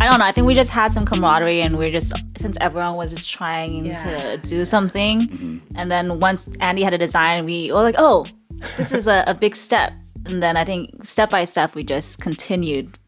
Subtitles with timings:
[0.00, 0.24] I don't know.
[0.24, 3.84] I think we just had some camaraderie, and we're just since everyone was just trying
[3.86, 4.36] Yeah.
[4.36, 5.58] to do something, mm-hmm.
[5.76, 8.26] and then once Andy had a design, we were like, oh,
[8.76, 9.92] this is a, a big step.
[10.26, 12.98] And then I think step by step, we just continued,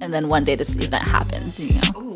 [0.00, 1.58] and then one day this event happened.
[1.58, 2.09] You know.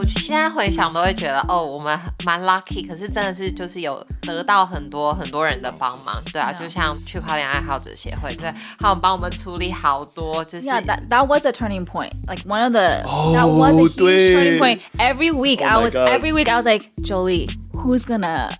[0.00, 12.12] 我现在回想都会觉得，哦，我们蛮 lucky，可是真的是就是有得到很多很多人的帮忙，对啊.就像区块链爱好者协会，对，他们帮我们处理好多，就是 Yeah, that that was a turning point.
[12.26, 13.02] Like one of the
[13.34, 14.80] that was a huge turning point.
[14.96, 18.55] Every week Oh I was every week I was like, Jolie, who's gonna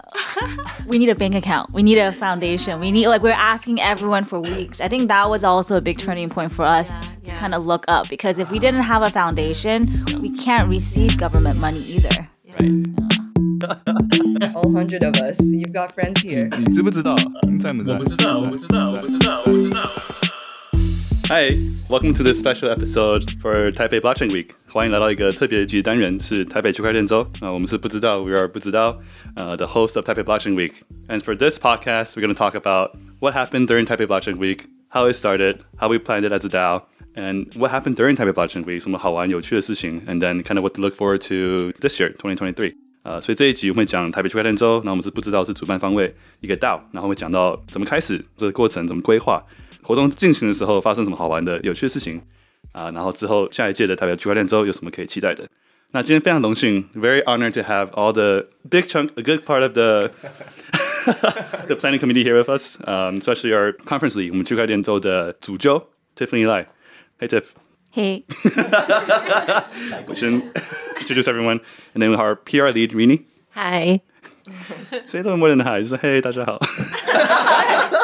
[0.88, 1.72] we need a bank account.
[1.74, 2.80] We need a foundation.
[2.80, 4.82] We need like we're asking everyone for weeks.
[4.82, 7.40] I think that was also a big turning point for us to yeah.
[7.40, 9.88] kind of look up because if we didn't have a foundation,
[10.22, 12.28] we can't receive government money either.
[14.54, 15.40] All hundred of us.
[15.42, 16.50] You've got friends here.
[16.58, 17.16] 你知不知道？
[17.50, 17.94] 你在不在？
[17.94, 19.90] 我不知道，我不知道，我不知道，我不知道。
[21.30, 21.58] Hi,
[21.90, 24.52] welcome to this special episode for Taipei Blockchain Week.
[24.68, 27.22] 欢迎来到一个特别集单元，是台北区块链周。
[27.40, 29.00] 啊、我们是不知道，we are 不知道，
[29.36, 30.74] uh, the host of Taipei Blockchain Week.
[31.08, 34.68] And for this podcast, we're going to talk about what happened during Taipei Blockchain Week,
[34.90, 36.84] how it started, how we planned it as a DAO,
[37.16, 41.20] and what happened during Taipei Blockchain Week, 什么好玩有趣的事情，and then kind of what to look forward
[41.28, 42.76] to this year, 2023.
[43.04, 49.44] 呃，所以这一集我们会讲台北区块链周，那我们是不知道是主办方位一个 DAO，然后会讲到怎么开始这个过程，怎么规划，
[49.82, 52.22] 活动进行的时候发生什么好玩的、有趣的事情
[52.72, 55.48] 啊、然后之后下一届的台北区块链周有什么可以期待的。
[55.92, 60.12] 那今天非常荣幸，very honored to have all the big chunk, a good part of the
[61.68, 67.46] the planning committee here with us, um, especially our conference lead，我们区块链周的主揪 Tiffany Lai。Hey Tiff，
[67.94, 68.24] Hey,
[70.06, 70.42] we should
[71.00, 71.62] introduce everyone,
[71.94, 73.22] and then our PR lead Rini.
[73.52, 74.02] 嗨，
[75.02, 75.82] Say a little more than hi.
[75.82, 76.60] Just like, hey, 大家好.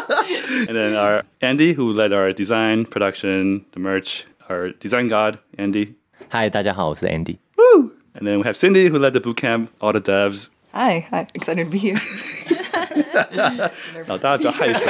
[0.67, 5.95] and then our Andy, who led our design, production, the merch, our design god, Andy.
[6.29, 7.37] 嗨，大家好，我是 Andy。
[8.13, 10.47] And then we have Cindy, who led the bootcamp, all the devs.
[10.73, 11.27] Hi, hi.
[11.33, 11.99] Excited to be here.
[14.07, 14.85] 老大比较害羞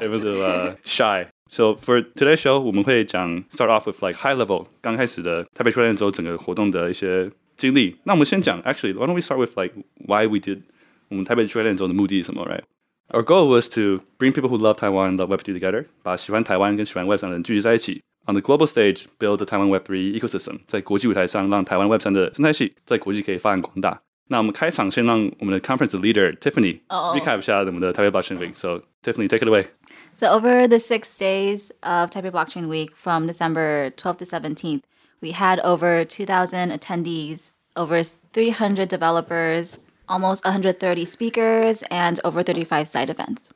[0.00, 1.26] it was uh, shy.
[1.48, 7.96] So for today's show, 我们会讲 start off with like high level 刚开始的台北区块链周整个活动的一些经历。
[8.04, 9.74] 那我们先讲 actually, why don't we start with like
[10.06, 10.60] why we did
[11.08, 12.62] 我们台北区块链周的目的是什么，right?
[13.10, 18.02] Our goal was to bring people who love Taiwan and love Web3 together，把喜欢台湾跟喜欢 Web 3的人聚集在一起。
[18.26, 24.00] On the global stage, build the Taiwan Web3 ecosystem，在国际舞台上让台湾 Web 3的生态系在国际可以发展广大。
[24.28, 27.16] 那我们开场先让我们的 conference leader Tiffany Oh.
[27.16, 29.66] recap 一下我们的台北 Blockchain Week。So Tiffany, take it away.
[30.12, 34.80] So over the six days of Taipei Blockchain Week from December 12th to 17th,
[35.22, 39.78] we had over 2,000 attendees, over 300 developers,
[40.11, 43.51] almost 130 speakers, and over 35 side events.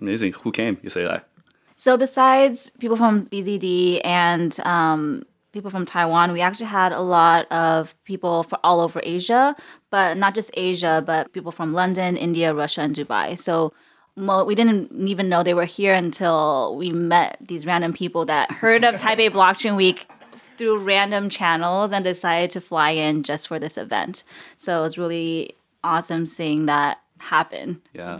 [0.00, 0.32] Amazing.
[0.42, 0.78] Who came?
[0.82, 1.28] You say that.
[1.76, 7.50] So besides people from BZD and um, people from Taiwan, we actually had a lot
[7.52, 9.54] of people for all over Asia,
[9.90, 13.38] but not just Asia, but people from London, India, Russia, and Dubai.
[13.38, 13.72] So
[14.16, 18.50] mo- we didn't even know they were here until we met these random people that
[18.50, 20.08] heard of Taipei Blockchain Week
[20.56, 24.24] through random channels and decided to fly in just for this event.
[24.56, 27.81] So it was really awesome seeing that happen.
[27.93, 28.19] Yeah.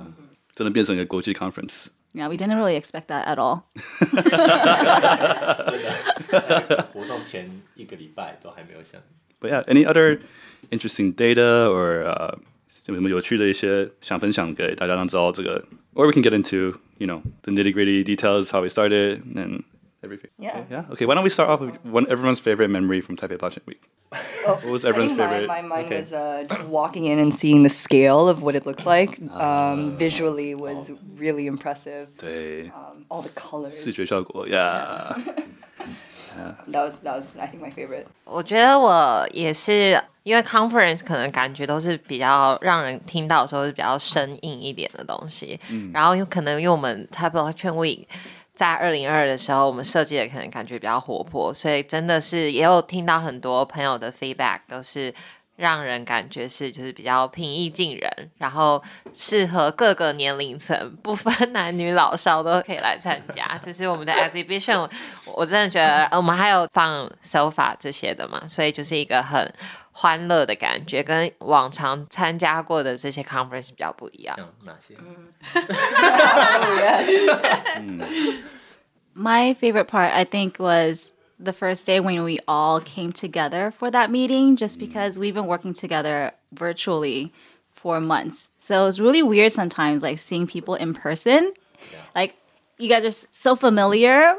[0.55, 1.87] 真的变成一个国际 conference.
[2.13, 3.63] Yeah, we didn't really expect that at all.
[6.93, 8.99] 活动前一个礼拜都还没有想。
[9.39, 10.21] But yeah, any other
[10.71, 12.39] interesting data or uh,
[12.87, 19.21] 有什么有趣的一些想分享给大家让知道这个 or we can get into, you know, the nitty gritty details, how we started
[19.35, 19.63] and
[20.04, 20.32] Every favorite.
[20.38, 20.64] Yeah.
[20.68, 20.84] yeah.
[20.90, 21.06] Okay.
[21.06, 23.88] Why don't we start off with one, everyone's favorite memory from Taipei Blockchain Week?
[24.12, 25.46] Oh, what was everyone's my, favorite?
[25.46, 25.98] My, mind okay.
[25.98, 29.20] was uh, just walking in and seeing the scale of what it looked like.
[29.20, 29.74] Um, ah.
[29.94, 30.98] visually was oh.
[31.14, 32.08] really impressive.
[32.20, 33.86] Um, all the colors.
[33.86, 35.16] yeah.
[36.36, 36.54] yeah.
[36.66, 38.06] That was that was I think my favorite.
[38.24, 48.06] 我觉得我也是因为 conference 可能感觉都是比较让人听到的时候是比较生硬一点的东西，嗯、然后又可能因为我们 Taipei Blockchain Week。
[48.62, 55.12] 在二零二的时候，我们设计的可能感觉比较活泼，所以真的是也有听到很多朋友的 feedback 都是。
[55.56, 58.82] 让人感觉是就是比较平易近人，然后
[59.14, 63.46] 适合各个年龄层，不分男女老少都可以来参加。
[63.58, 64.90] 就是我们的 exhibition，我
[65.36, 69.46] 我真的觉得呃我们还有放 sofa 这些的嘛，所以就是一个很
[69.91, 74.35] 欢乐的感觉，跟往常参加过的这些 conference 比较不一样。
[74.37, 74.95] 像哪些？
[79.15, 83.89] My favorite part, I think, was the first day when we all came together for
[83.89, 87.31] that meeting, just because we've been working together virtually
[87.73, 88.49] for months.
[88.59, 91.51] So it's really weird sometimes, like seeing people in person.
[92.13, 92.35] Like,
[92.77, 94.35] you guys are s- so familiar,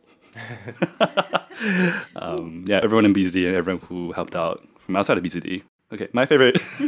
[2.14, 5.62] um, yeah, everyone in BZD and everyone who helped out from outside of BZD.
[5.90, 6.58] Okay, my favorite.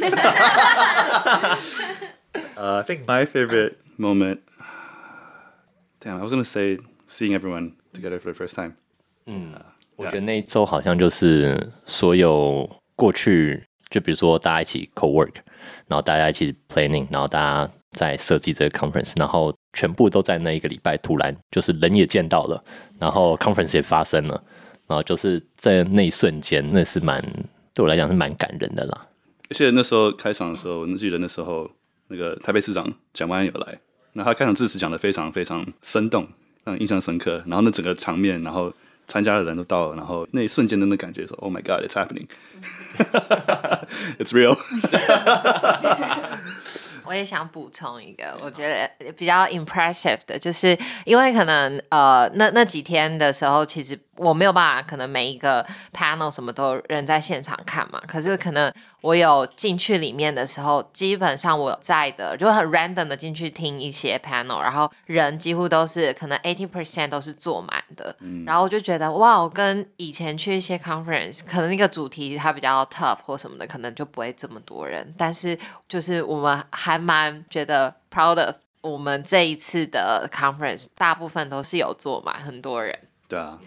[2.56, 4.40] uh, I think my favorite moment.
[6.00, 8.76] Damn, I was gonna say seeing everyone together for the first time.
[9.95, 15.33] 我觉得那一周好像就是所有过去，就比如说大家一起 co work，
[15.87, 22.63] 然后大家一起 planning，然后大家在设计这个 conference，然后全部都在那一个礼拜突然就是人也见到了，
[22.99, 24.43] 然后 conference 也发生了，
[24.87, 27.23] 然后就是在那一瞬间，那是蛮
[27.73, 29.07] 对我来讲是蛮感人的啦。
[29.49, 31.69] 而且那时候开场的时候，我记得那时候
[32.07, 33.77] 那个台北市长蒋万安有来，
[34.13, 36.27] 那他开场致辞讲的非常非常生动，
[36.63, 37.43] 让人印象深刻。
[37.45, 38.73] 然后那整个场面，然后
[39.07, 42.27] 参加的人都到了，然后那一瞬间的那感觉说，Oh my God, it's happening,
[44.19, 44.57] it's real。
[47.07, 50.75] 我也想补充一个，我觉得比较 impressive 的，就是
[51.05, 58.01] 因为可能呃那那几天的时候，其实我没有办法，可能每一个 panel 什么都人在现场看嘛。
[58.07, 58.71] 可是可能
[59.01, 68.15] 我有进去里面的时候，基本上我在的就很 random 的进去听一些 panel，然后人几乎都是可能 eighty percent 都是坐满的。
[68.45, 75.13] 然后我就觉得哇，我跟以前去一些 conference，可能那个主题它比较 tough 或什么的，可能就不会这么多人。
[75.17, 75.57] 但是
[75.89, 82.97] 就是我们还蛮觉得 proud of 我们这一次的 conference，大部分都是有坐满很多人。
[83.27, 83.57] 对啊。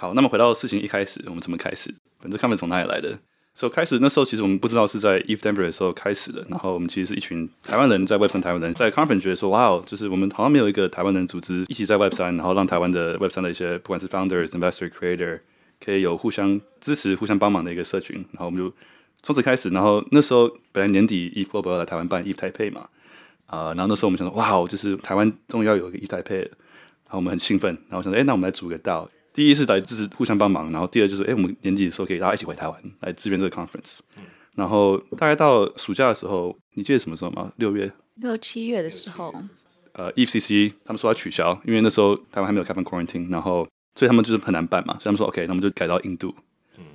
[0.00, 1.94] 好，那么回到事情一开始，我们怎么开始？
[2.22, 3.10] 本质 conference 从哪里来的？
[3.54, 6.42] 所、so, 以开始那时候，其实我们不知道是在 Eve Denver 的时候开始的。
[6.48, 15.40] 然后我们其实是一群台湾人在 Web 三台湾人在 conference 觉得说，哇哦，就是我们好像没有一个台湾人组织一起在 Web 三，然后让台湾的 Web 三的一些不管是 founders、investor、creator
[15.84, 18.16] 可以有互相支持、互相帮忙的一个社群。
[18.32, 18.74] 然后我们就
[19.22, 19.68] 从此开始。
[19.68, 22.88] 然后那时候本来年底 Eve Global 要来台湾办 Eve 台配嘛，
[23.44, 26.48] 啊、然后那时候我们想说，哇哦，就是台湾终于要有一个 Eve 台配了，
[27.04, 29.06] 然后我们很兴奋，然后想说，哎，那我们来组个道。
[29.32, 34.00] 第一是来支持互相帮忙，然后第二就是，哎，我们年底的时候可以大家一起回台湾来支援这个 conference。
[34.56, 37.52] 然后大概到暑假的时候，你记得什么时候吗？
[37.56, 39.32] 六月、六七月的时候，
[39.92, 46.34] 呃，EFCC 他们说要取消，因为那时候台湾还没有开放 quarantine，然后所以他们就是很难办嘛，所以他们说 OK，那我们就改到印度。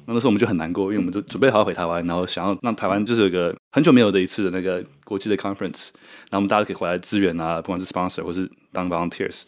[0.08, 5.90] 那那时候我们就很难过，因为我们就准备好要回台湾，然后想要让台湾就是有个很久没有的一次的那个国际的 conference，
[6.30, 9.44] 然后我们大家可以回来支援啊，不管是 sponsor 或是当 volunteers。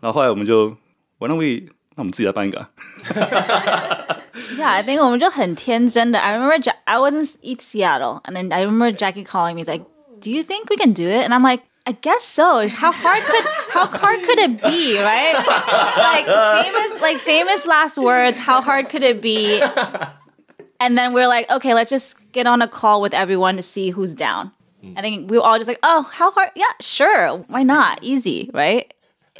[0.00, 0.68] 然后后来我们就
[1.18, 2.69] Why don't we 那我们自己来办一个、啊。
[4.57, 6.19] Yeah, I think 我们就很天真的。
[6.19, 9.61] I remember ja- I was in East Seattle, and then I remember Jackie calling me.
[9.63, 9.85] He's like,
[10.19, 12.67] "Do you think we can do it?" And I'm like, "I guess so.
[12.67, 15.35] How hard could how hard could it be, right?
[15.97, 18.37] like famous like famous last words.
[18.39, 19.61] How hard could it be?"
[20.79, 23.91] And then we're like, "Okay, let's just get on a call with everyone to see
[23.91, 24.51] who's down."
[24.97, 26.49] I think we were all just like, "Oh, how hard?
[26.55, 27.37] Yeah, sure.
[27.47, 27.99] Why not?
[28.01, 28.91] Easy, right?"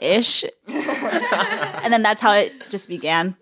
[0.01, 0.45] Ish.
[1.83, 3.35] and then that's how it just began.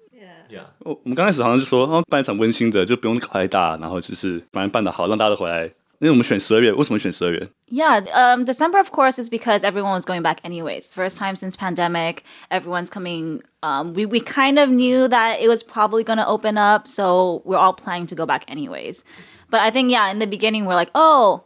[0.83, 5.71] 我我们刚开始好像就说，哦，办一场温馨的，就不用搞太大，然后就是反正办的好，让大家都回来。
[5.99, 7.47] 因为我们选十二月，为什么选十二月？
[7.69, 10.93] Yeah, um, December, of course, is because everyone was going back anyways.
[10.95, 13.43] First time since pandemic, everyone's coming.
[13.61, 17.43] Um, we, we kind of knew that it was probably going to open up, so
[17.45, 19.03] we're all planning to go back anyways.
[19.51, 21.43] But I think, yeah, in the beginning, we're like, oh,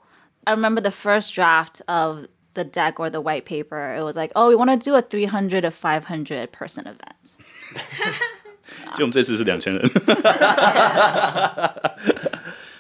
[0.48, 3.96] I remember the first draft of the deck or the white paper.
[3.98, 7.36] It was like, oh, we want to do a 300 to 500 person event.
[8.98, 9.90] 就我们这次是两千人。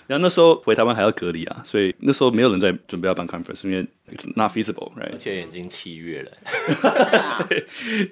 [0.08, 5.12] 然后那时候回台湾还要隔离啊，所以那时候没有人在准备要办 conference，因为 it's not feasible，right？
[5.12, 6.32] 而且已经七月了，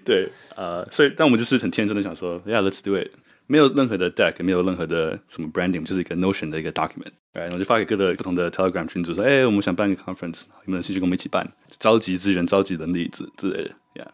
[0.04, 3.12] 对，呃，所以但我们就是很天真的想说，Yeah，let's do it。
[3.49, 11.51] 没有任何的 deck，没有任何的什么 branding，就是一个 Notion 的一个 document，然后就发给各个不同的 Telegram 群组说，哎，我们想办一个 conference，有没有兴趣跟我们一起办？
[11.79, 14.09] 召集资源，召集人力之之类的，Yeah。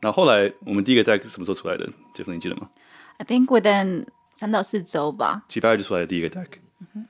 [0.00, 1.88] 然后后来我们第一个 deck 是什么时候出来的？
[2.14, 2.68] 杰夫，你记得吗
[3.16, 5.44] ？I think within 三到四周吧。
[5.48, 6.46] 七八月就出来的第一个 deck。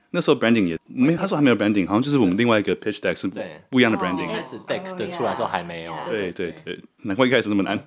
[0.09, 4.27] 那时候 branding 也没，他说还没有 branding，好像就是我们另外一个 pitch deck 是对不一样的 branding。
[4.27, 5.93] 但是 deck 的出来的时候还没有。
[6.09, 7.77] 对对对，难怪一开始那么难。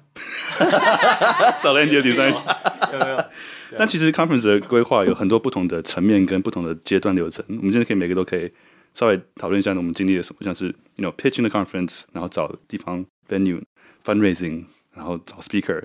[1.61, 2.35] 少了 Andy 的 design。
[2.93, 3.25] 有没有？
[3.79, 8.51] 但其实 conference 的规划有很多不同的层面跟不同的阶段流程，我们今天可以每个都可以
[8.95, 13.61] 稍微讨论一下我们经历了什么，像是 you know pitching the conference，然后找地方 venue
[14.05, 14.65] fundraising，
[14.95, 15.83] 然后找 speaker，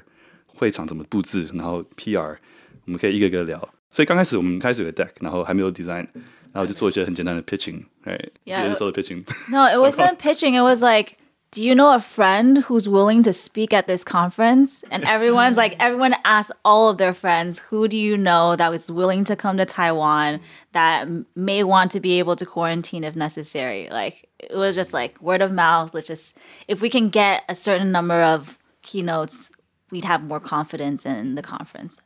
[0.48, 2.38] 会场怎么布置，然后 PR，
[2.86, 3.58] 我们可以一个一个聊。
[3.90, 6.06] 所以刚开始我们开始有个 deck，然后还没有 design，
[6.52, 8.64] 然后就做一些很简单的 pitching，哎，记 Yeah.
[8.64, 9.24] 得那时候的 pitching。
[9.50, 10.56] No, it wasn't pitching.
[10.56, 11.14] It was like,
[11.52, 14.84] do you know a friend who's willing to speak at this conference?
[14.92, 18.92] And everyone's like, everyone asks all of their friends, who do you know that was
[18.92, 20.42] willing to come to Taiwan
[20.74, 23.88] that may want to be able to quarantine if necessary?
[23.90, 25.94] Like, it was just like word of mouth.
[25.94, 26.38] Let's just,
[26.68, 29.52] if we can get a certain number of keynotes,
[29.90, 32.02] we'd have more confidence in the conference.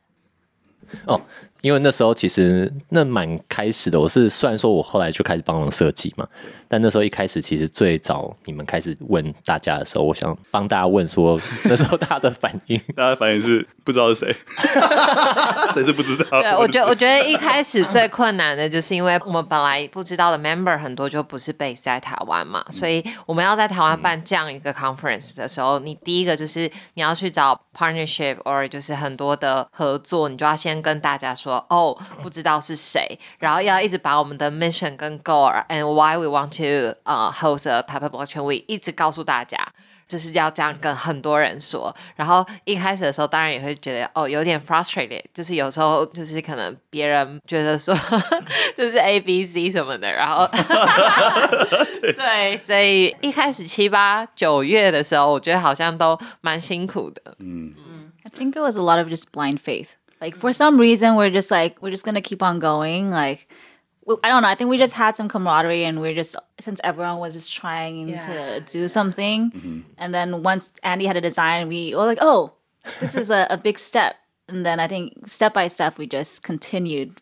[1.06, 1.22] 哦，
[1.62, 3.98] 因为那时候其实那蛮开始的。
[3.98, 6.26] 我是虽然说我后来就开始帮忙设计嘛，
[6.68, 12.78] 但那时候一开始其实最早你们开始问大家的时候，我想帮大家问说那时候大家的反应。
[12.94, 14.36] 大家反应是不知道是谁，
[15.72, 16.42] 谁是不知道？
[16.42, 36.27] 对，我觉得我觉得一开始最困难的就是因为我们本来不知道的 member 很多就不是 base 在台湾嘛，所以我们要在台湾办这样一个 conference 的时候，你第一个就是你要去找 partnership or 就是很多的合作，你就要先跟大家说哦，不知道是谁，然后要一直把我们的 mission 跟 goal and why we
[36.27, 39.57] want to 呃 host a type of blockchain week 一直告诉大家。
[40.07, 47.93] 就是要这样跟很多人说，然后一开始的时候，当然也会觉得哦有点 frustrated，就是有时候就是可能别人觉得说
[48.77, 50.47] 就是 A B C 什么的，然后
[52.01, 57.35] 对，所以一开始七八九月的时候，我觉得好像都蛮辛苦的。
[58.23, 59.89] I think it was a lot of just blind faith.
[60.22, 63.10] Like for some reason, we're just like we're just gonna keep on going.
[63.10, 63.48] Like
[64.22, 64.48] I don't know.
[64.48, 68.06] I think we just had some camaraderie, and we're just since everyone was just trying
[68.06, 69.80] to do something, mm-hmm.
[69.98, 72.52] and then once Andy had a design, we were like, oh,
[73.00, 74.14] this is a, a big step.
[74.48, 77.20] And then I think step by step, we just continued.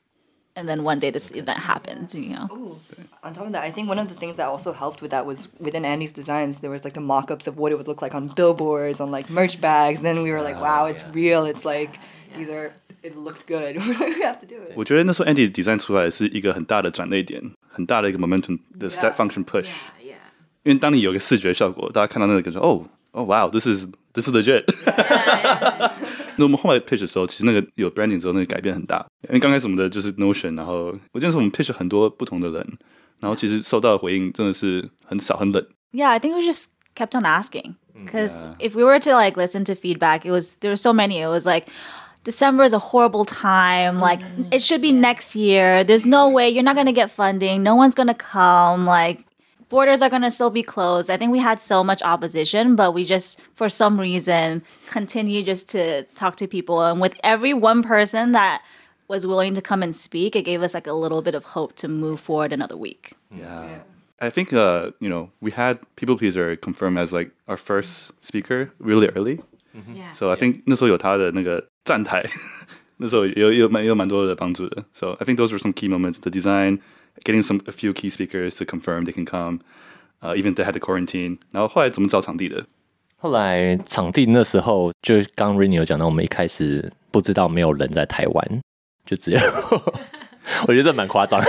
[0.56, 2.78] And then one day this event happened, you know.
[3.22, 5.24] On top of that, I think one of the things that also helped with that
[5.24, 8.02] was within Andy's designs, there was like the mock ups of what it would look
[8.02, 10.00] like on billboards, on like merch bags.
[10.00, 11.44] And then we were like, ah, wow, it's real.
[11.44, 11.98] It's like,
[12.36, 13.75] these are, it looked good.
[13.75, 14.73] we have to do it.
[14.75, 19.69] 我觉得那时候 Andy design 出来是一个很大的转捩点，很大的一个 momentum 的 step function push。
[20.63, 24.63] 因为当你有个视觉效果，大家看到那个感觉，哦哦，wow，this is this is legit。
[26.37, 29.05] 那我们后来 pitch 的时候，其实那个有 branding 之后，那个改变很大。
[29.29, 32.67] 因为刚开始我们的就是 Notion，然后我记得是我们 pitch 很多不同的人，
[33.19, 35.63] 然后其实收到的回应真的是很少很冷。
[35.91, 39.63] Yeah, I think we just kept on asking because if we were to like listen
[39.65, 41.21] to feedback, it was there were so many.
[41.21, 41.67] It was like
[42.24, 43.98] December is a horrible time.
[43.98, 44.52] Like mm-hmm.
[44.52, 45.84] it should be next year.
[45.84, 47.62] There's no way you're not going to get funding.
[47.62, 48.86] No one's going to come.
[48.86, 49.24] Like
[49.68, 51.10] borders are going to still be closed.
[51.10, 55.68] I think we had so much opposition, but we just for some reason continue just
[55.70, 58.62] to talk to people and with every one person that
[59.08, 61.74] was willing to come and speak, it gave us like a little bit of hope
[61.76, 63.14] to move forward another week.
[63.34, 63.64] Yeah.
[63.64, 63.78] yeah.
[64.20, 69.08] I think uh, you know, we had pplpleasr confirmed as like our first speaker really
[69.08, 69.40] early.
[69.74, 69.94] Mm-hmm.
[69.94, 70.12] Yeah.
[70.12, 72.29] So I think 那时候有他的那个站台，
[72.97, 74.83] 那时候也有也有蛮也有蛮多的帮助的。
[74.93, 76.19] So I think those were some key moments.
[76.19, 76.79] The design,
[77.23, 79.59] getting some a few key speakers to confirm they can come,
[80.21, 81.39] uh, even if they had to quarantine.
[81.51, 82.65] 然后后来怎么找场地的？
[83.17, 88.61] 后来场地那时候，就刚 Rainy 有讲到，我们一开始不知道没有人在台湾，
[89.05, 89.39] 就只有，
[90.67, 91.41] 我觉得这蛮夸张，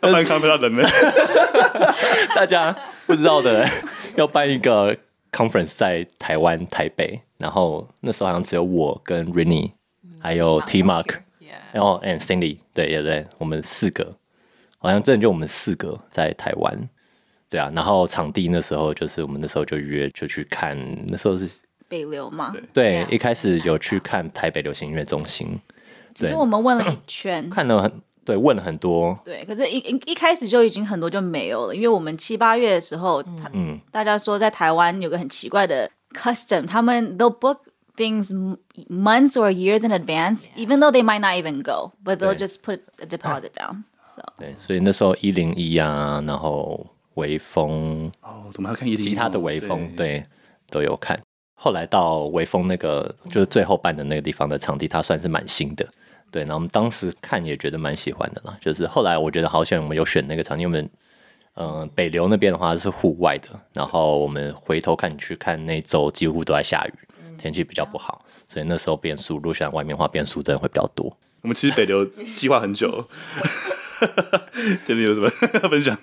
[0.00, 0.88] 慢慢看不到人了。
[2.34, 2.76] 大家
[3.06, 3.68] 不知道的人
[4.14, 4.96] 要办一个
[5.35, 9.71] conference 在台湾台北，然后那时候好像只有我跟 Rainy，
[10.19, 11.17] 还有 T Mark，
[11.73, 14.15] 然后 and Cindy，对对对，我们四个，
[14.77, 16.89] 好像真的就我们四个在台湾，
[17.49, 20.77] 对啊，然后场地那时候就是我们那时候就约就去看，
[21.09, 21.49] 那时候是
[21.89, 22.53] 北流嘛。
[22.73, 23.03] 对。
[23.03, 25.59] Yeah 一开始有去看台北流行音乐中心，
[26.15, 37.59] 其实我们问了一圈， 看了很对问了很多，对，可是一一一开始就已经很多就没有了，因为我们七八月的时候，他嗯大家说在台湾有个很奇怪的 custom，他们 they'll book
[37.95, 38.33] things
[38.89, 42.63] months or years in advance, even though they might not even go, but they'll just
[42.63, 43.83] put a deposit down.
[44.07, 49.09] So 对，所以那时候一零一啊，然后微风，哦，怎么还要看一零一？
[49.09, 50.25] 其他的微风，对，
[50.69, 51.19] 都有看。
[51.53, 55.85] 后来到微风那个就是最后办的那个地方的场地，它算是蛮新的，
[56.35, 56.41] 对。
[56.41, 58.57] 然后我们当时看也觉得蛮喜欢的啦。
[58.59, 60.89] 就是后来我觉得好险我们有选那个场地，我们
[61.53, 66.93] 嗯、北流那边的话是户外的，然后我们回头看去看那周几乎都在下雨，
[67.37, 71.15] 天气比较不好，所以那时候变数，如果选外面的话，变数真的会比较多。
[71.41, 73.07] 我们其实北流计划很久。
[74.85, 75.29] 这边有什么
[75.69, 75.97] 分享？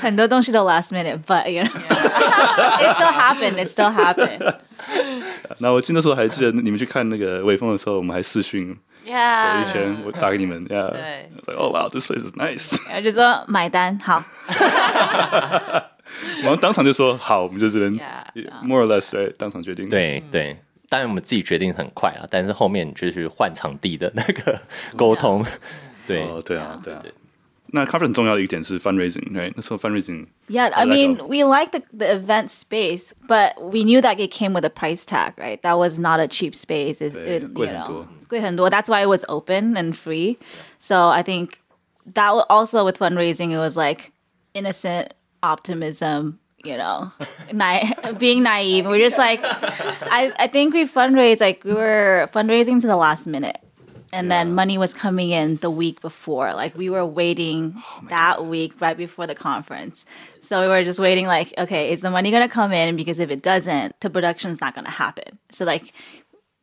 [0.00, 3.56] 很多东西都 last minute, but you know, it still happened.
[3.64, 4.54] It still happened.
[5.58, 12.76] 那我记得那时候还记得你们去看那个微风的时候，我们还视讯走一圈，我打给你们，Yeah，对 I was like, oh wow, this place is nice。
[12.88, 14.22] 然后就说买单好，
[16.42, 17.98] 然后当场就说好，我们就这边
[18.34, 19.88] Yeah, more or less right，当场决定。
[19.88, 20.58] 对对，
[20.88, 24.60] 当然我们自己决定很快啊，但是后面就是换场地的那个
[24.96, 25.44] 沟通，
[26.06, 27.02] 对哦，对啊，对啊。
[27.75, 29.53] 那 conference 很重要的一点是 fundraising，right？
[29.55, 31.25] 那时候 fundraising Yeah, I How'd that mean, go?
[31.27, 35.05] we like the, the event space, but we knew that it came with a price
[35.05, 35.61] tag, right?
[35.61, 36.99] That was not a cheap space.
[37.01, 38.01] It's, Yeah, it, you 贵很多。
[38.01, 38.69] know, it's 贵很多.
[38.69, 40.37] That's why it was open and free.
[40.79, 41.59] So I think
[42.13, 44.11] that wa- also with fundraising, it was like
[44.53, 47.11] innocent optimism, you know,
[47.53, 47.87] na-
[48.19, 48.85] being naive.
[48.85, 53.27] We're just like, I, I think we fundraised, like we were fundraising to the last
[53.27, 53.57] minute.
[54.16, 56.54] And then money was coming in the week before.
[56.54, 60.06] Like we were waiting oh that week right before the conference.
[60.40, 62.96] So we were just waiting, like, okay, is the money gonna come in?
[62.96, 65.38] Because if it doesn't, the production's not gonna happen.
[65.50, 65.92] So like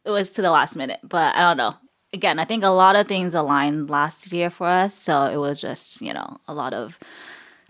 [0.04, 1.00] it was to the last minute.
[1.04, 1.76] But I don't know.
[2.12, 4.96] Again, I think a lot of things aligned last year for us.
[4.96, 6.98] So it was just, you know, a lot of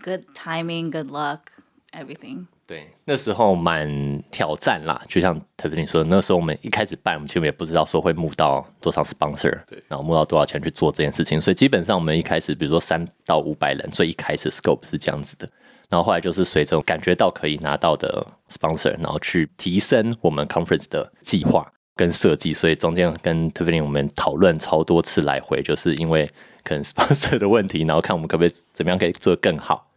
[0.02, 1.52] good timing, good luck,
[1.92, 2.48] everything.
[2.66, 9.82] 对，那时候蛮挑战啦，就像特别你说，那时候我们一开始办，我们其实也不知道说会募到多少 sponsor，对。
[9.86, 15.46] 然后募到多少钱去做这件事情，所以基本上我们一开始比如说三到五百人，所以一开始 scope 是这样子的，
[15.90, 26.26] 然后后来就是随着感觉到可以拿到的 sponsor，然后去提升我们 conference 的计划跟设计，所以中间跟 Tiffany 我们讨论超多次来回，就是因为
[26.62, 29.90] 可能 sponsor 的问题，然后看我们可不可以怎么样可以做得更好。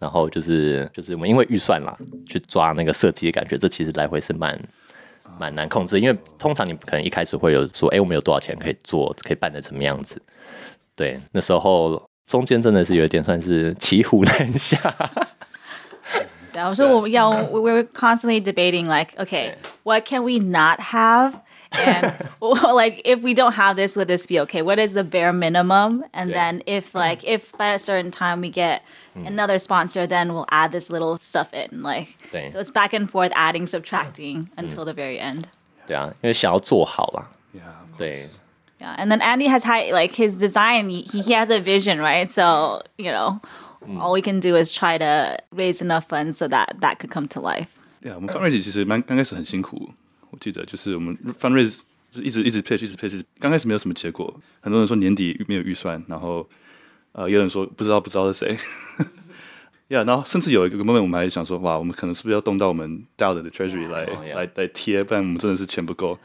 [0.00, 4.58] 然后就是就是我们因为预算啦，去抓那个设计的感觉，这其实来回是蛮
[5.38, 10.20] 蛮难控制，因为通常你可能一开始会有说，哎，我们有多少钱可以做，可以办的怎么样子？
[10.96, 14.78] 对，那时候中间真的是有一点算是骑虎难下。
[16.52, 19.54] Yeah, so we- yeah, we were constantly debating like, okay,
[19.84, 21.34] what can we not have?
[21.71, 24.61] And well, like if we don't have this, would this be okay?
[24.61, 26.05] What is the bare minimum?
[26.13, 26.35] And Yeah.
[26.35, 28.81] then if like if by a certain time we get
[29.15, 31.81] another sponsor, then we'll add this little stuff in.
[31.83, 32.51] Like Dang.
[32.51, 35.47] so it's back and forth, adding, subtracting until the very end.
[35.87, 37.27] 对啊，因为想要做好啦。
[37.53, 37.61] Yeah.
[37.97, 38.27] 对
[38.79, 40.89] Yeah, and then Andy has high like his design.
[40.89, 42.29] He, he has a vision, right?
[42.29, 43.39] So you know,
[43.99, 47.25] all we can do is try to raise enough funds so that that could come
[47.29, 47.69] to life.
[48.03, 49.91] Yeah，我们 fundraise 其实蛮刚开始很辛苦，
[50.30, 56.48] 我记得就是我们 fundraise 就一直一直 pitch 一直 pitch，刚开始没有什么结果，很多人说年底没有预算，然后
[57.12, 58.56] 呃有人说不知道不知道是谁。
[59.88, 64.24] Yeah，然后甚至有一个 moment 我们还想说，哇，我们可能是不是要动到我们 DAO 的 treasury 来、Oh.
[64.36, 66.16] 来来贴，不然我们真的是钱不够。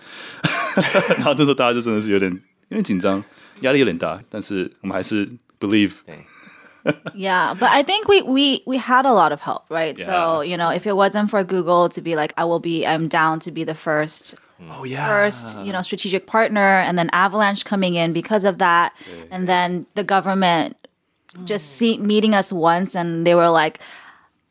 [1.18, 2.32] 然后那时候大家就真的是有点
[2.70, 3.24] 有点紧张，
[3.62, 5.28] 压力有点大，但是我们还是
[5.60, 5.94] believe。
[7.15, 9.99] Yeah, but I think we we we had a lot of help, right?
[9.99, 10.51] So Yeah.
[10.51, 13.39] you know, if it wasn't for Google to be like, I will be, I'm down
[13.41, 14.35] to be the first,
[14.71, 18.93] Oh yeah， first, you know, strategic partner, and then Avalanche coming in because of that,
[19.31, 20.77] and then the government
[21.45, 23.81] just see, meeting us once, and they were like.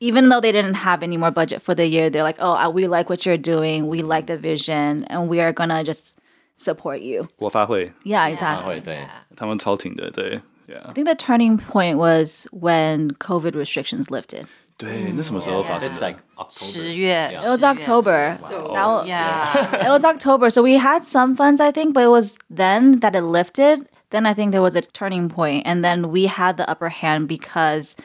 [0.01, 2.69] Even though they didn't have any more budget for the year, they're like, "Oh, uh,
[2.69, 3.89] we like what you're doing.
[3.89, 6.15] We like the vision, and we are gonna just
[6.55, 8.63] support you." 国发会 Yeah, exactly.
[8.65, 9.05] 会对
[9.36, 14.45] 他们超挺的，对 ，Yeah， I think the turning point was when COVID restrictions lifted.
[14.77, 16.08] 对，那什么时候发生 It's 的？
[16.08, 18.34] like October 十月 It was October.
[18.36, 19.86] So- That wa- Yeah.
[19.86, 20.49] it was October.
[20.49, 23.88] So we had some funds, I think, but it was then that it lifted.
[24.12, 27.27] Then I think there was a turning point, and then we had the upper hand
[27.27, 27.95] because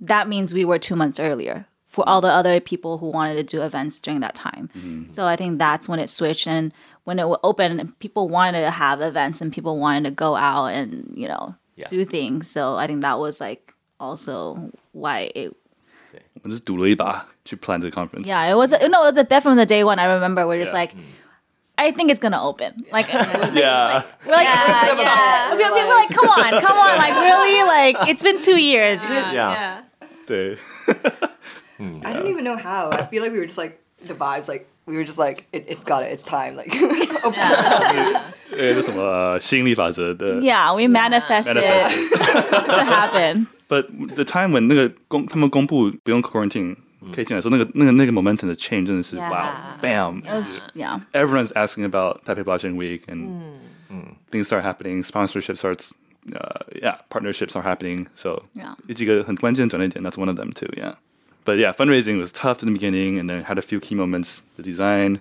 [0.00, 3.42] that means we were two months earlier for all the other people who wanted to
[3.42, 4.70] do events during that time.
[5.08, 6.72] So I think that's when it switched, and
[7.04, 11.12] when it opened, people wanted to have events, and people wanted to go out and
[11.16, 11.86] you know Yeah.
[11.88, 12.48] do things.
[12.50, 15.52] So I think that was like also why it
[16.42, 18.24] 我们是赌了一把去 plan 这个 conference。
[18.24, 19.98] Yeah, it was a, no, it was a bet from the day one.
[19.98, 20.94] I remember we're just like,
[21.76, 22.72] I think it's gonna open.
[22.90, 24.02] Like, it was- Yeah.
[24.24, 25.52] we're like, yeah.
[25.52, 28.98] we we were like, come on, come on, like really, like it's been two years.
[29.10, 29.82] Yeah.
[30.26, 30.56] 对，
[32.04, 32.90] I don't even know how.
[32.90, 35.64] I feel like we were just like the vibes, like we were just like it,
[35.68, 36.68] it's got it, it's time, like
[37.24, 38.22] open up.
[38.56, 40.40] 呃，那什么呃吸引力法则的。
[40.40, 42.08] Yeah, we manifested Manifested.
[42.66, 43.46] to happen.
[43.68, 46.76] But the time when 那个公他们公布不用 quarantine
[47.12, 49.28] 可以进来的时候，那个那个那个 momentum 的 change 真的是 Yeah.
[49.30, 49.48] wow
[49.82, 53.28] bam， It was, yeah, everyone's asking about Taipei Blockchain Week and
[54.30, 55.90] things start happening, sponsorship starts,
[56.32, 58.06] uh, yeah, partnerships are happening.
[58.14, 58.76] So Yeah.
[58.86, 60.94] 有几个很关键转捩点 that's one of them too, yeah.
[61.44, 64.42] But yeah, fundraising was tough in the beginning and then had a few key moments.
[64.56, 65.20] The design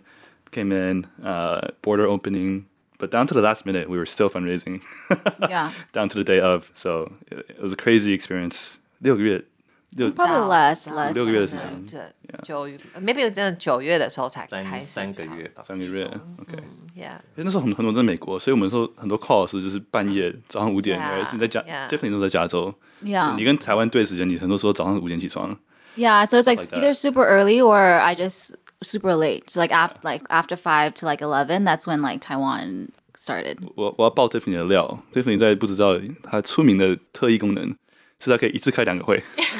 [0.51, 2.65] came in, uh, border opening,
[2.97, 4.81] but down to the last minute, we were still fundraising.
[5.47, 5.71] Yeah.
[5.91, 6.71] down to the day of.
[6.73, 8.77] So it, it was a crazy experience.
[8.99, 9.43] 六个月
[9.91, 11.13] 六 Probably less, 到 less.
[11.13, 11.99] 六个月的时间，这
[12.41, 15.61] 九月，maybe 真的九月的时候才开三始三个月吧。
[15.61, 16.05] 三个月，
[16.39, 16.57] OK。
[16.97, 21.87] ，Yeah，因为那时候很很多人在美国，所以我们说很多 call 是就是半夜早上五点， Yeah, 而是你在加 yeah.
[21.87, 22.73] definitely 都在加州。
[23.03, 23.35] Yeah.
[23.35, 25.55] 你跟台湾对时间，你很多时候早上五点起床。
[25.95, 26.77] Yeah, so it's like, like that.
[26.77, 29.49] either super early or I just super late.
[29.49, 33.59] So like after like after 5 to like 11, that's when like Taiwan started.
[33.75, 37.73] 我我要爆 Tiffany 的料，Tiffany 在不知道他出名的特异功能
[38.19, 39.55] 是他可以一次开两个会，不止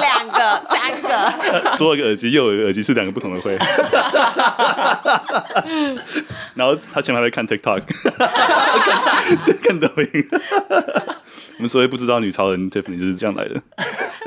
[0.00, 1.32] 两个，三个，
[1.78, 3.56] 左有一个耳机，右有一个耳机是两个不同的会。
[6.54, 7.82] 然后他前面还会看 TikTok，
[9.46, 10.28] 看看抖音。
[11.61, 13.61] 我们所谓不知道女超人 Tiffany 就是这样来的。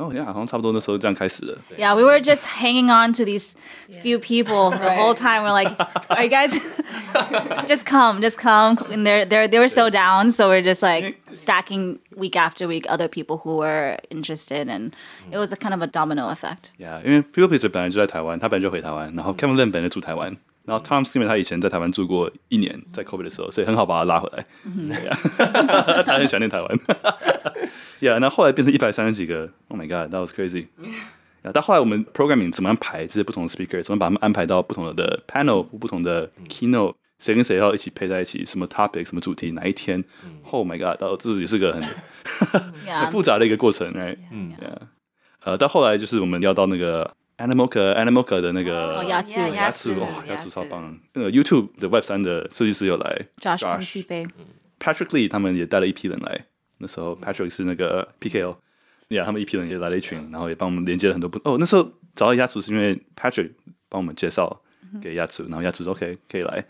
[0.00, 3.54] Oh yeah, we were just hanging on to these
[4.00, 5.42] few people the whole time.
[5.42, 5.68] We're like,
[6.10, 6.58] are you guys
[7.66, 8.78] just come, just come?
[8.90, 12.86] And they're they're they were so down, so we're just like stacking week after week
[12.88, 14.96] other people who were interested, and
[15.30, 16.70] it was a kind of a domino effect.
[16.78, 20.34] Yeah，因为 pplpleasr 本来就在台湾，他本来就回台湾，然后 Kevin Lin 本来住台湾。
[20.66, 24.44] 然后 Tom Steven 他以前在台湾住过一年，在 COVID 的时候，所以很好把他拉回来。
[24.64, 26.68] 对呀，他很喜欢念台湾。
[28.00, 29.50] yeah，那后来变成一百三十几个。
[29.68, 30.66] Oh my god, that was crazy.
[31.42, 31.50] 啊！
[31.54, 40.04] 但后来我们 programming 怎么样排这些不同的 speaker，怎么把他们安排到不同的 panel、不同的 keynote，、谁跟谁要一起配在一起，什么 topic、什么主题，哪一天、
[40.50, 41.00] ？Oh my god！
[41.00, 41.82] 到这也是个很、
[42.84, 44.52] 很复杂的一个过程，哎，嗯，
[45.42, 50.94] 呃，到后来就是我们要到那个 Animoca Animoca 的那个牙齿牙齿哇，牙齿超棒！
[51.14, 54.28] 那个 YouTube 的 Web 三的设计师有来 Josh, Josh
[54.78, 56.44] Patrick Lee 他们也带了一批人来，
[56.79, 58.55] 那时候 Patrick 是那个 PKO，
[59.09, 63.51] 呀，他们一批人也来了一群，然后也帮我们连接了很多不哦，那时候找到雅楚是因为 Patrick
[63.89, 64.61] 帮我们介绍
[65.01, 66.65] 给雅楚，然后雅楚说 OK 可以来。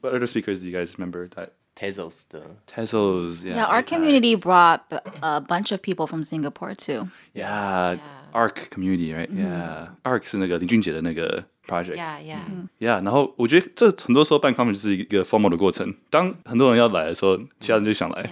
[0.00, 1.50] What other speakers do you guys remember that?
[1.74, 3.54] Tezos 的 Tezos, yeah.
[3.54, 7.08] Yeah, our community brought b- a bunch of people from Singapore too.
[7.34, 7.96] Yeah,
[8.32, 9.30] Arc community, right?
[9.30, 11.96] Yeah, Arc 是那个林俊杰的那个 project.
[11.96, 12.40] Yeah, yeah.
[12.78, 15.94] Yeah，然后我觉得这很多时候办 conference 就是一个 formal 的过程。
[16.10, 18.30] 当很多人要来的时候，其他人就想来。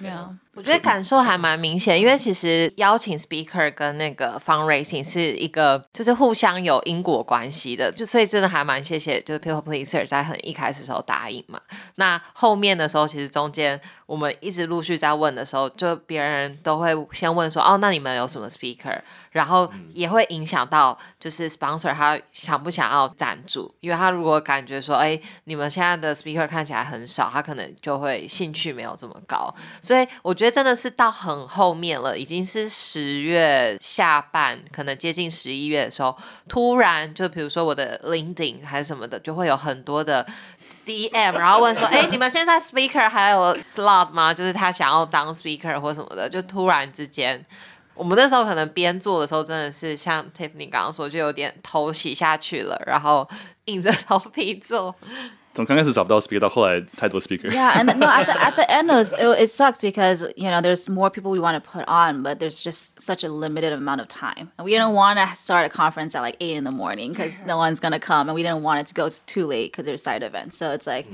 [0.00, 0.36] Yeah.
[0.61, 11.59] 我觉得感受还蛮明显，因为其实邀请 speaker 跟那个 fundraising 是一个就是互相有因果关系的，就所以真的还蛮谢谢，就是 people pleaser 在很一开始的时候答应嘛。
[11.95, 19.01] 那后面的时候，其实中间我们一直陆续在问的时候，就别人都会先问说，哦，那你们有什么 speaker？
[19.31, 29.51] 然后也会影响到就是 sponsor 他想不想要赞助，因为他如果感觉说，哎，你们现在的 speaker 看起来很少，他可能就会兴趣没有这么高。
[29.81, 36.15] 所以我觉得真的是到很后面了，已经是十月下半，可能接近十一月的时候，
[36.49, 40.25] 突然就比如说我的 LinkedIn 还是什么的，就会有很多的
[40.85, 44.33] DM，然后问说，哎，你们现在 speaker 还有 slot 吗？
[44.33, 47.45] 就是他想要当 speaker 或什么的，就突然之间。
[47.93, 53.29] 我们那时候可能边做的时候，真的是像 Tiffany 刚刚说，就有点头洗下去了，然后
[53.65, 54.95] 硬着头皮做。
[55.56, 57.50] 从刚开始找不到 speaker 到后来太多 speaker。
[57.50, 60.50] Yeah, and no, at the at the end it, was, it, it sucks because you
[60.50, 63.72] know there's more people we want to put on, but there's just such a limited
[63.72, 66.64] amount of time, and we didn't want to start a conference at like eight in
[66.64, 69.46] the morning because no one's gonna come, and we didn't want it to go too
[69.46, 70.58] late because there's side events.
[70.58, 71.06] So it's like,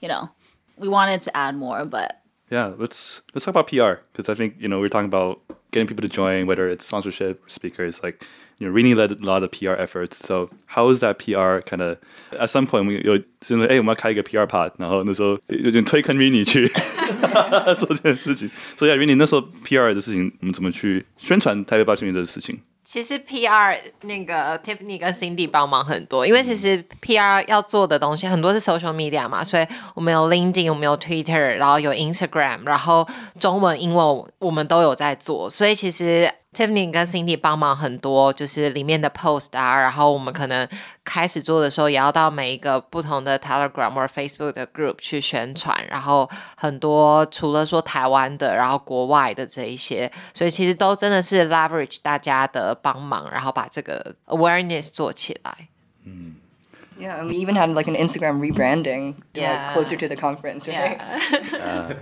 [0.00, 0.30] you know,
[0.78, 4.54] we wanted to add more, but Yeah, let's let's talk about PR because I think
[4.58, 5.40] you know we're talking about
[5.72, 8.24] getting people to join, whether it's sponsorship, speakers, like
[8.58, 10.16] you know, really led a lot of PR efforts.
[10.18, 11.98] So how is that PR kind of
[12.38, 16.68] at some point 我们有是因为哎我们要开一个 PR part，然后那时候有点推坑 Rini 去
[17.78, 18.50] 做这件事情。
[18.76, 22.60] 所以、yeah, Rini 那时候 PR 的事情，我们怎么去宣传台北八千元的事情？
[22.91, 33.07] 其实 PR 那个 Tiffany 跟 Cindy 帮忙很多，因为其实 PR 要做的东西很多是 social media 嘛，所以我们有 LinkedIn，我们有 Twitter，然后有 Instagram，然后
[33.39, 40.67] 中文、英文我们都有在做，所以其实 Tiffany 跟 Cindy 帮忙很多，就是里面的 post 啊，然后我们可能
[41.09, 55.69] 开始做的时候，也要到每一个不同的 Telegram 或者 Facebook 的 group 去宣传，然后很多除了说台湾的，然后国外的这一些，所以其实都真的是 leverage 大家的帮忙，然后把这个 awareness 做起来。
[56.05, 56.35] 嗯
[56.99, 59.67] Yeah, and we even had like an Instagram rebranding to, Yeah.
[59.67, 60.99] like, closer to the conference, right?
[61.53, 61.95] Uh,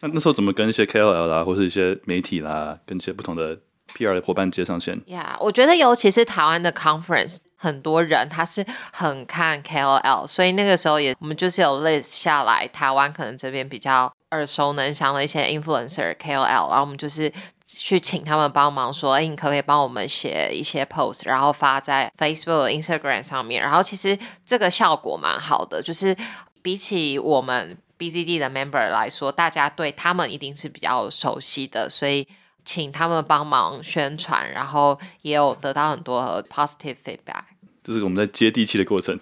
[0.00, 3.56] 那那时候怎么跟一些 KOL 啦，或是一些媒体啦，跟一些不同的
[3.96, 5.00] PR 的伙伴接上线。
[5.06, 17.32] 呀我觉得尤其是台湾的 conference，很多人他是很看 KOL，所以那个时候也我们就是有 list 下来，台湾可能这边比较耳熟能详的一些 influencer KOL，然后我们就是。
[17.74, 23.62] 去请他们帮忙说，哎，你可不可以帮我们写一些 post，然后发在 Facebook、Instagram 上面？
[23.62, 26.14] 然后其实这个效果蛮好的，就是
[26.60, 32.28] 比起我们 BZD 的 member 来说，大家对他们一定是比较熟悉的，所以
[32.62, 37.44] 请他们帮忙宣传，然后也有得到很多 positive feedback。
[37.82, 39.18] 这是我们在接地气的过程。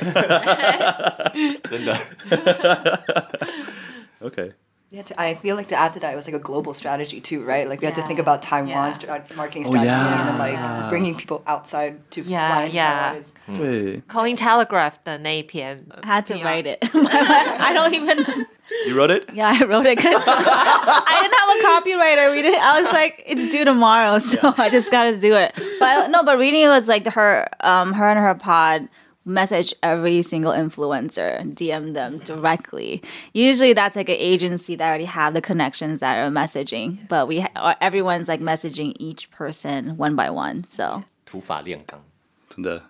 [1.70, 1.96] 真的。
[4.20, 4.61] OK。
[4.92, 7.66] Yeah, I feel like to add to that, it was like a global strategy too, right?
[7.66, 7.94] Like we yeah.
[7.94, 9.14] had to think about Taiwan's yeah.
[9.14, 10.20] Uh, marketing oh, strategy oh, yeah.
[10.20, 13.22] and then like bringing people outside to yeah, yeah.
[13.48, 14.02] Mm.
[14.02, 16.78] Cointelegraph 的那一篇, I had to write it.
[16.92, 18.46] I don't even.
[18.86, 19.28] You wrote it?
[19.34, 22.32] Yeah, I wrote it because I didn't have a copywriter.
[22.32, 22.62] We didn't.
[22.62, 25.52] I was like, it's due tomorrow, so I just got to do it.
[25.78, 28.88] But no, but reading it was like her, um, her and her pod
[29.25, 33.01] message every single influencer, DM them directly.
[33.33, 37.41] Usually that's like an agency that already have the connections that are messaging, but we
[37.41, 40.63] ha- everyone's like messaging each person one by one.
[40.65, 42.01] So 土法炼钢。
[42.49, 42.81] 真的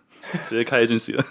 [0.47, 1.23] 直接开 agency 了。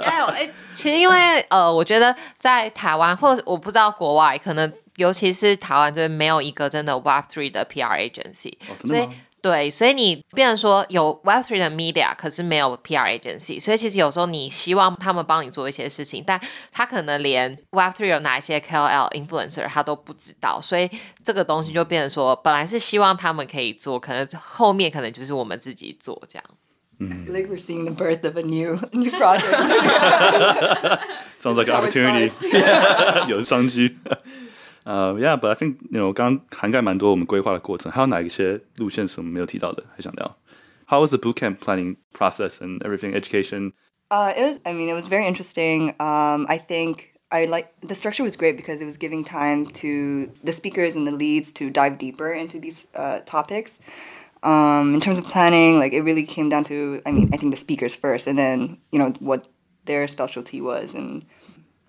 [0.00, 8.52] 还有，哎，其实因为呃，我觉得在台湾或者我不知道国外，可能尤其是台湾这边没有一个真的 Web Three 的 PR agency，、
[8.86, 16.39] 所以真的吗 对，所以你变成说有 Web Three 的 media，可是没有 PR agency，所以其实有时候你希望他们帮你做一些事情，但
[16.71, 20.87] 他可能连 Web Three 有哪一些 KOL influencer 他都不知道，所以
[21.23, 26.45] 这个东西就变成说，本来是希望他们可以做，可能后面可能就是我们自己做这样。
[26.99, 29.49] I feel like we're seeing the birth of a new new project.
[31.39, 32.31] Sounds like an opportunity.
[33.27, 33.97] 有商机。
[34.84, 40.36] 呃、y e a h but I think you know 刚刚涵盖蛮多我们规划的过程，还有哪一些路线是我们没有提到的，还想聊？
[40.88, 43.12] How was the bootcamp planning process and everything?
[43.12, 43.72] Education?
[44.08, 44.60] Uh, it was.
[44.64, 45.94] I mean, it was very interesting.
[45.98, 50.30] Um, I think I like the structure was great because it was giving time to
[50.44, 53.80] the speakers and the leads to dive deeper into these uh, topics.
[54.44, 57.02] Um, in terms of planning, like it really came down to.
[57.04, 59.48] I mean, I think the speakers first, and then you know what
[59.86, 61.24] their specialty was, and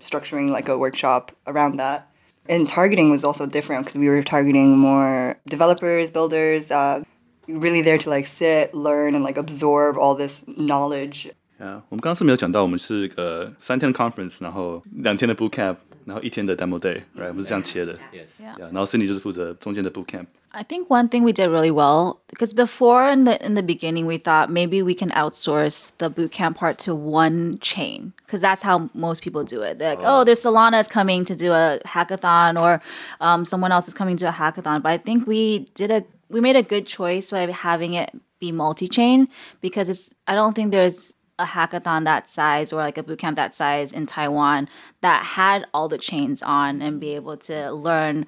[0.01, 2.09] structuring like a workshop around that.
[2.49, 7.03] And targeting was also different because we were targeting more developers, builders, uh,
[7.47, 15.77] really there to like sit, learn, and like absorb all this knowledge Yeah，我们刚刚是没有讲到，我们是个三天的 conference，然后两天的 bootcamp，
[16.05, 17.27] 然后一天的 demo day，right？
[17.27, 17.93] 我们是这样切的。
[18.13, 18.41] Yes.
[18.41, 20.27] Yeah，然后 Cindy 就是负责中间的 bootcamp。
[20.51, 24.07] I think one thing we did really well because before in the in the beginning
[24.07, 28.89] we thought maybe we can outsource the bootcamp part to one chain because that's how
[28.93, 29.77] most people do it.
[29.77, 32.81] They're like, oh, there's Solana is coming to do a hackathon or
[33.19, 34.81] um, someone else is coming to a hackathon.
[34.81, 38.09] But I think we did a we made a good choice by having it
[38.39, 39.27] be multi-chain
[39.61, 43.53] because it's I don't think there's a hackathon that size or like a bootcamp that
[43.53, 44.67] size in Taiwan
[45.01, 48.25] that had all the chains on and be able to learn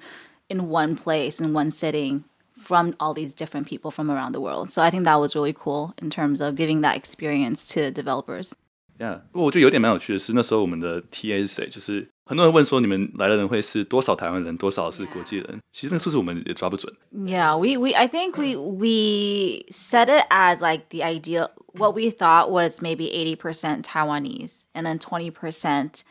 [0.48, 2.24] in one place in one sitting
[2.56, 4.70] from all these different people from around the world.
[4.70, 8.52] So I think that was really cool in terms of giving that experience to developers.
[8.98, 11.68] Yeah，不过我觉得有点蛮有趣的是，那时候我们的 TA 是谁？
[11.68, 15.60] 就是 很多人问说，你们来的人会是多少台湾人，多少是国际人？
[15.72, 16.92] 其实那个数字我们也抓不准。
[17.12, 22.10] Yeah, we, we I think we we set it as like the ideal what we
[22.10, 26.02] thought was maybe 80% Taiwanese and then 20%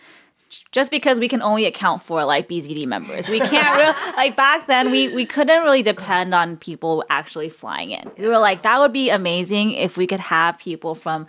[0.73, 3.29] just because we can only account for like BZD members.
[3.29, 7.91] We can't really like back then we we couldn't really depend on people actually flying
[7.91, 8.11] in.
[8.19, 11.27] We were like that would be amazing if we could have people from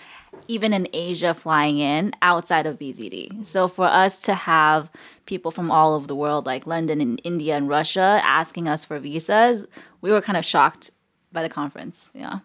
[0.48, 3.46] even in Asia flying in outside of BZD.
[3.46, 4.92] So for us to have
[5.26, 9.00] people from all over the world like London and India and Russia asking us for
[9.00, 9.66] visas,
[10.02, 10.92] we were kind of shocked
[11.32, 12.12] by the conference.
[12.14, 12.40] Yeah.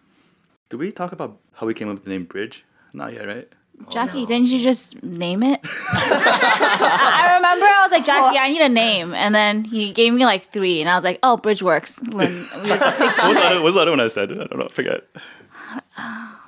[0.69, 2.65] Did we talk about how we came up with the name Bridge?
[2.93, 3.47] Not yet, right?
[3.90, 5.60] Jackie, didn't you just name it?
[5.62, 9.14] I remember I was like, Jackie, I need a name.
[9.14, 11.98] And then he gave me like three, and I was like, oh, Bridge works.
[11.98, 14.32] And we just What was, the other, what was the other one I said?
[14.32, 14.66] I don't know.
[14.66, 15.04] I forget.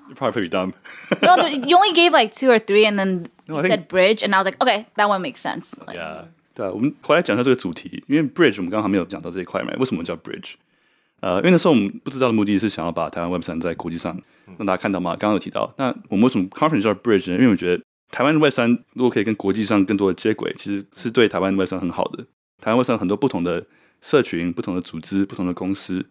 [0.09, 0.73] You're probably pretty dumb.
[1.23, 3.89] no, there- you only gave like two or three, and then you I think- said
[3.89, 5.77] Bridge, and I was like, okay, that one makes sense.
[5.87, 10.55] Like, yeah，对啊，我们回来讲一下这个主题，因为 bridge 我们刚刚还没有讲到这一块嘛，为什么叫 bridge？
[11.24, 14.22] 呃，因为那时候我们不知道的目的是想要把台湾 Web 三在国际上
[14.58, 15.74] 让大家看到嘛，刚刚有提到。
[15.78, 17.38] 那我们为什么 conference 叫 bridge 呢？
[17.38, 17.82] 因为我觉得
[18.12, 22.26] 台湾 Web 三如果可以跟国际上更多的接轨，其实是对台湾 Web 三很好的。
[22.62, 23.66] 台湾 Web 三很多不同的
[24.02, 26.06] 社群、不同的组织、不同的公司，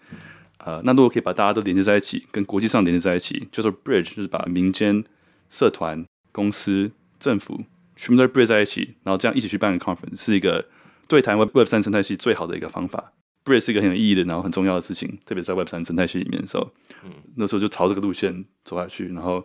[0.64, 5.05] 呃，那如果可以把大家都连接在一起，跟国际上连接在一起，叫做 bridge，就是把民间、
[5.51, 7.61] 社团、公司、政府
[7.96, 10.64] 全部都 bridge 在一起，然后这样一起去办个 conference，是一个
[11.07, 13.12] 对台湾 Web 三生态系最好的一个方法。
[13.44, 16.40] Bridge 是一个很有意义的，然后很重要的事情，特别在 Web 三生态系里面。
[16.40, 16.70] 的时候，
[17.05, 19.09] 嗯那时候就朝这个路线走下去。
[19.09, 19.44] 然后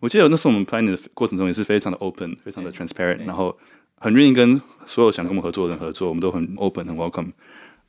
[0.00, 3.56] 我记得那时候我们 planning 的过程中也是非常的 open，非常的 transparent，然后
[3.96, 7.32] 很愿意跟所有想跟我们合作的人合作，我们都很 open，很 welcome。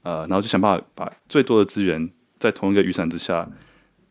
[0.03, 3.49] 呃，然后就想办法把最多的资源在同一个雨伞之下，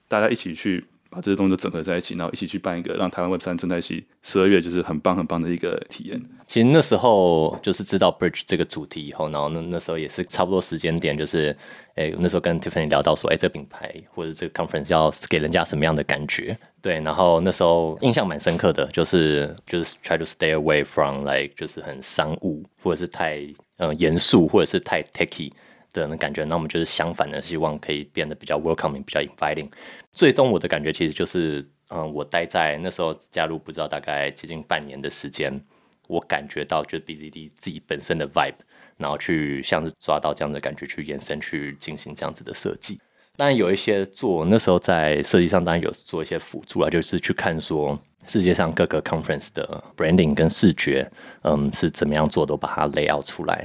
[0.07, 0.85] 大家一起去
[1.19, 6.23] 把这些东西都整合在一起，然后一起去办一个让台湾 Web 三生态系十二月就是很棒很棒的一个体验。
[6.47, 11.55] 其实那时候就是知道 Bridge 这个主题以后，然后那那时候也是差不多时间点，就是
[11.97, 16.57] 诶那时候跟 Tiffany 聊到说，诶这个品牌或者这个 conference 要给人家什么样的感觉？
[16.81, 23.41] 对，然后那时候印象蛮深刻的，就是就是 try to stay away from like 就是很商务或者是太
[23.79, 25.51] 嗯严肃或者是太 techy
[25.99, 29.69] 的那感觉，那我们就是相反的，希望可以变得比较 welcoming，比较 inviting。
[30.13, 35.61] 最终我的感觉其实就是，嗯，我待在那时候加入不知道大概接近半年的时间，
[36.07, 38.55] 我感觉到就是 BZD 自己本身的 vibe，
[38.97, 43.01] 然后去像是抓到这样的感觉去延伸去进行这样子的设计。
[43.37, 51.09] 当然有一些做那时候在设计上当然有做一些辅助啊，就是去看说世界上各个 conference 的 branding 跟视觉，
[51.43, 53.65] 嗯，是怎么样做，都把它 lay out 出来。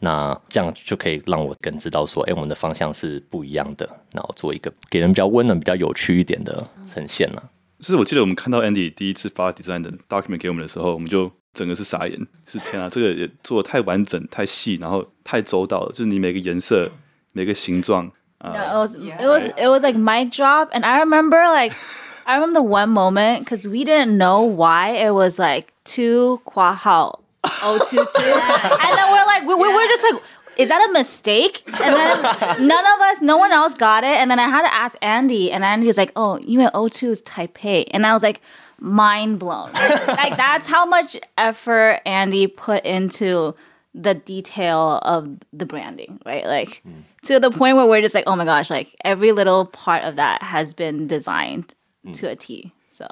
[0.00, 7.50] 那这样就可以让我更知道说，哎、我们的方向是不一样的，然后做一个给人比较温暖、比较有趣一点的呈现啊了。
[7.78, 16.90] 就是我记得我们看到 Andy 第一次发 design 的 document 给我们的时候，我们就整个是傻眼，是天啊，这个也做的太完整、太细，然后太周到了，就是你每个颜色、
[17.32, 18.10] 每个形状
[18.42, 21.76] ，No, it was it was it was like mic drop, and I remember like
[22.24, 26.74] I remember the one moment because we didn't know why it was like two kwa
[26.74, 28.31] hao oh two two,
[28.83, 30.21] and then we're like we, we were just like.
[30.57, 31.63] Is that a mistake?
[31.67, 34.15] And then none of us, no one else got it.
[34.15, 37.21] And then I had to ask Andy, and Andy's like, "Oh, you meant O2 is
[37.23, 38.39] Taipei," and I was like,
[38.79, 39.73] mind blown.
[39.73, 43.53] like that's how much effort Andy put into
[43.93, 46.45] the detail of the branding, right?
[46.45, 46.83] Like
[47.23, 50.15] to the point where we're just like, oh my gosh, like every little part of
[50.15, 51.73] that has been designed
[52.13, 52.71] to a T.
[52.87, 53.07] So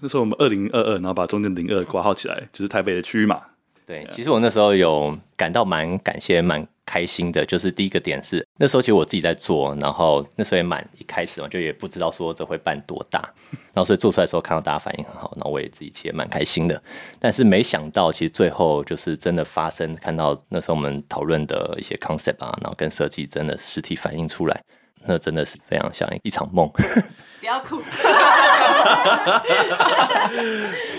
[0.00, 3.42] 那时候我们二零二二，然后把中间零二挂号起来，就是台北的区码。
[3.91, 7.45] 对，其实我那时候有感到蛮感谢、蛮开心的。
[7.45, 13.19] 就是第一个点是，那时候其实我自己在做，然后那时候也蛮一开始嘛，就也不知道说这会办多大，
[13.73, 16.81] 然后所以做出来的时候看到大家反应很好，然后我也自己其实也蛮开心的。
[17.19, 24.63] 但是没想到，其实最后就是真的发生，看到那时候我们讨论的一些 concept 啊，然后跟设计真的实体反映出来，
[25.05, 26.71] 那真的是非常像一场梦。
[27.41, 27.81] 不要哭。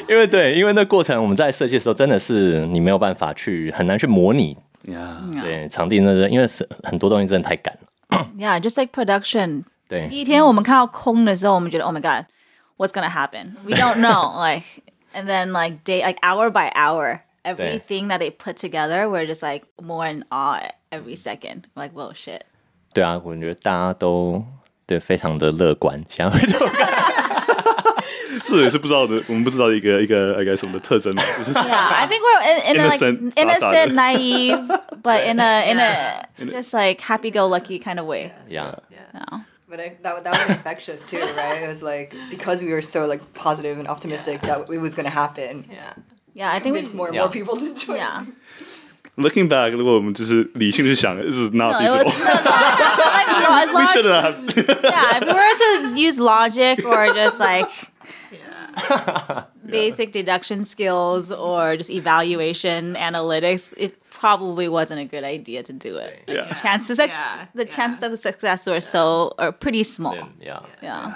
[0.08, 4.56] 因为对，因为那过程我们在设计的时候，真的是你没有办法去很难去模拟。
[4.84, 7.72] 呀、对，场地那个，因为是很多东西真的太赶
[8.08, 8.26] 了。
[8.36, 9.62] yeah, just like production.
[9.88, 12.26] 对，第一天我们看到空的时候，我们觉得 Oh my god,
[12.76, 13.54] what's gonna happen?
[13.64, 14.32] We don't know.
[14.36, 14.64] like,
[15.14, 19.42] and then like day, like hour by hour, everything that they put together, we're just
[19.42, 21.66] like more in awe every second.
[21.76, 22.42] We're like, whoa, shit.
[22.92, 24.44] 对啊，我觉得大家都
[24.84, 26.36] 对非常的乐观，想要
[28.51, 33.87] 这也是不知道的，我们不知道的一个一个大概什么的特征嘛，就是 Yeah, I think we're in, in a, like Innocent, innocent,傻-傻的。
[33.93, 38.31] naive, but in a in a just like happy-go-lucky kind of way.
[38.49, 38.73] 一样。
[39.69, 41.61] But I, that, that was infectious too, right?
[41.61, 45.03] It was like because we were so like positive and optimistic that it was going
[45.03, 45.65] to happen.
[45.69, 45.93] Yeah.
[46.33, 46.81] Yeah, I think we.
[46.81, 47.23] Convince more and Yeah.
[47.23, 47.97] more people to join.
[47.97, 48.25] Yeah.
[49.17, 52.43] looking back，如果我们就是理性去想，this is not No, it was feasible。
[53.27, 54.21] no, no, like lo- We should logic.
[54.23, 54.35] have.
[54.83, 57.67] Yeah, if we were to use logic or just like
[59.65, 65.97] basic deduction skills or just evaluation analytics, it probably wasn't a good idea to do
[65.97, 66.23] it.
[66.27, 66.53] Like, Yeah.
[66.61, 67.71] Chances, of, Yeah, the yeah.
[67.75, 70.15] chances of success were so are pretty small.
[70.39, 71.13] 对呀， Yeah.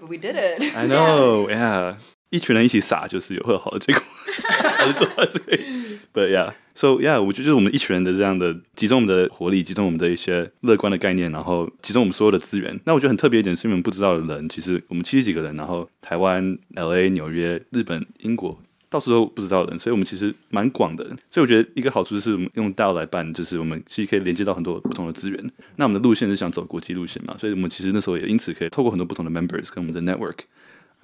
[0.00, 0.62] But we did it.
[0.76, 1.94] I know, yeah.
[2.30, 4.02] 一群人一起撒，就是有会有好的结果，
[4.48, 5.98] 还是做还是可以。
[6.12, 12.79] But yeah, so yeah，我觉得就是我们一群人的这样的集中我们的活力，集中我们的一些乐观的概念，然后集中我们所有的资源。
[12.85, 18.59] 那我觉得很特别一点是，你们不知道的人，其实我们七十几个人，然后台湾、L A、纽约、日本、英国。
[18.89, 21.05] 到处都不知道的人，所以我们其实蛮广的。
[21.29, 25.51] 所以我觉得一个好处是，用 DAO 来办，就是我们其实可以连接到很多不同的资源。
[25.77, 30.39] 那我们的路线是想走国际路线嘛，所以我们其实那时候也因此可以透过很多不同的 members 跟我们的 network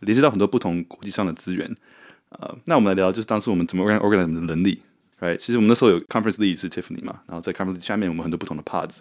[0.02, 1.74] 连接到很多不同国际上的资源。
[2.32, 4.82] 呃，那我们来聊就是当时我们怎么 organ organize 的能力
[5.20, 5.38] ，right？
[5.38, 9.00] 其实我们那时候有 conference lead 是 Tiffany 嘛，然后在 conference 下面我们很多不同的 pods，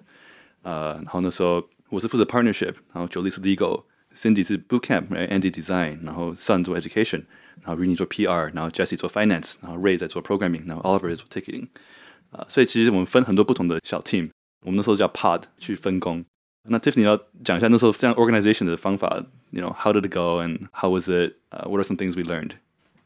[0.62, 7.24] 呃，然后那时候我是负责 partnership，然后 Jolie 是 legal，Cindy 是 bootcamp，right？Andy design，然后 Sun 做 education，
[7.62, 11.66] 然后 Rinnie 做 PR，然后 Jesse 做 finance，然后 Ray 在做 programming，然后 Oliver 做 ticketing，
[12.30, 14.30] 啊、呃，所以其实我们分很多不同的小 team，
[14.62, 16.24] 我们那时候叫 pod 去分工。
[16.68, 21.36] 那 Tiffany 要讲一下那时候这样 organization 的方法，you know how did it go and how was it?
[21.50, 22.54] What are some things we learned?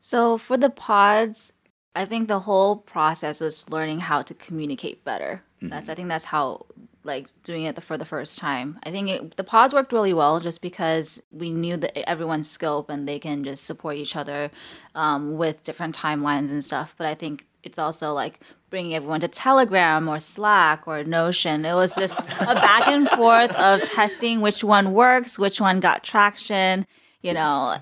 [0.00, 1.50] So for the pods,
[1.94, 5.42] I think the whole process was learning how to communicate better.
[5.60, 6.66] That's I think that's how
[7.02, 8.78] like doing it for the first time.
[8.82, 12.90] I think it, the pods worked really well just because we knew that everyone's scope
[12.90, 14.50] and they can just support each other
[14.94, 16.94] um, with different timelines and stuff.
[16.96, 21.64] But I think it's also like bringing everyone to Telegram or Slack or Notion.
[21.64, 26.04] It was just a back and forth of testing which one works, which one got
[26.04, 26.86] traction,
[27.22, 27.78] you know.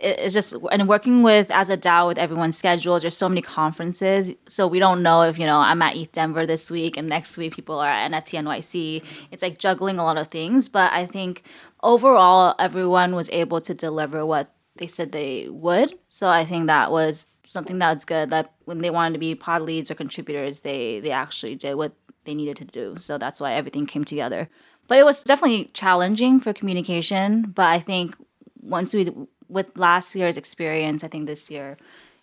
[0.00, 3.02] It- It's just and working with as a DAO with everyone's schedules.
[3.02, 6.70] There's so many conferences, so we don't know if you know I'm at ETHDenver this
[6.70, 9.02] week and next week people are at NFT NYC.
[9.30, 11.42] It's like juggling a lot of things, but I think
[11.82, 15.94] overall everyone was able to deliver what they said they would.
[16.08, 18.30] So I think that was something that's good.
[18.30, 21.92] That when they wanted to be pod leads or contributors, they they actually did what
[22.24, 22.96] they needed to do.
[22.98, 24.48] So that's why everything came together.
[24.88, 27.52] But it was definitely challenging for communication.
[27.54, 28.16] But I think
[28.62, 29.10] once we
[29.49, 31.77] with last year's experience, I think this year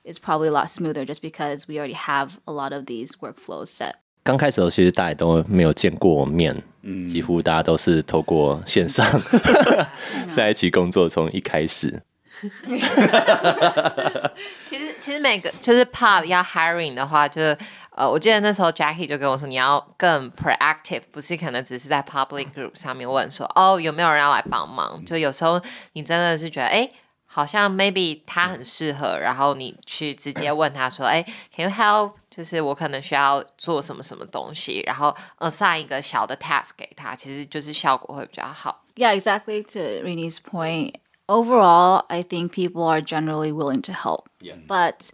[0.04, 3.66] is probably a lot smoother just because we already have a lot of these workflows
[3.66, 3.94] set.
[4.24, 6.62] 刚开始的时候，其实大家都没有见过面，
[7.04, 9.04] 几乎大家都是透过线上
[10.32, 12.02] 在一起工作，从一开始。
[14.64, 17.58] 其实其实每个就是 pod 要 hiring 的话，就是
[17.96, 25.04] 呃，我记得那时候 Jackie 就跟我说，你要更 proactive，不是可能只是在 public group 上面问说，哦，有没有人要来帮忙？
[25.04, 25.60] 就有时候
[25.94, 26.88] 你真的是觉得，哎。
[27.37, 31.23] 好像 maybe 他很适合，然后你去直接问他说，哎
[31.55, 32.13] ，Can you help？
[32.31, 38.83] 就是我可能需要做什么什么东西，然后 assign 一个小的 task 给他，其实就是效果会比较好。
[38.95, 40.95] Yeah, exactly to Rinnie's point.
[41.27, 44.25] Overall, I think people are generally willing to help.
[44.41, 44.55] Yeah.
[44.67, 45.11] But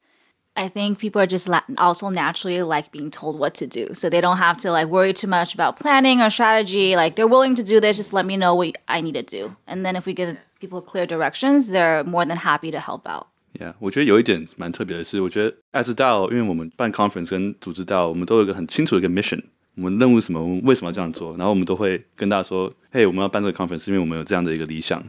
[0.54, 3.94] I think people are just also naturally like being told what to do.
[3.94, 6.96] So they don't have to like worry too much about planning or strategy.
[6.96, 9.58] Like they're willing to do this, just let me know what I need to do.
[9.68, 13.27] And then if we get people clear directions, they're more than happy to help out.
[13.59, 19.43] Yeah，我觉得有一点蛮特别的是，我觉得 as a DAO，因为我们办 conference 跟组织 DAO，我们都有一个很清楚的一个 mission，
[19.75, 25.03] 我们任务是什么，我们为什么要这样做，然后我们都会跟大家说，嘿，我们要办这个 conference，是因为我们有这样的一个理想，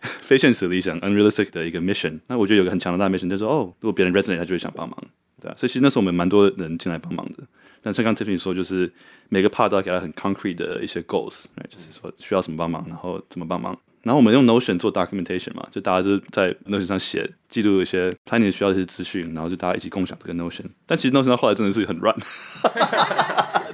[0.00, 2.18] 非现实的理想，unrealistic 的一个 mission。
[2.26, 4.98] 那我觉得有个很强大的 mission，就是说，哦，如果别人 resonate，他就会想帮忙，
[5.40, 7.44] 对啊，所以其实那时候我们蛮多人进来帮忙的。
[7.80, 8.92] 但像刚 Tiffany 说，就是
[9.28, 13.78] 每个 part 都要给他很 concrete 的一些 goals，就是说需要什么帮忙，然后怎么帮忙。
[14.03, 20.65] 然后我们用 Notion 做 documentation 嘛，就大家就是在 Notion 上写记录一些 planning 需要的一些资讯，然后就大家一起共享这个 Notion。
[20.85, 22.15] 但其实 Notion 到后来真的是很乱，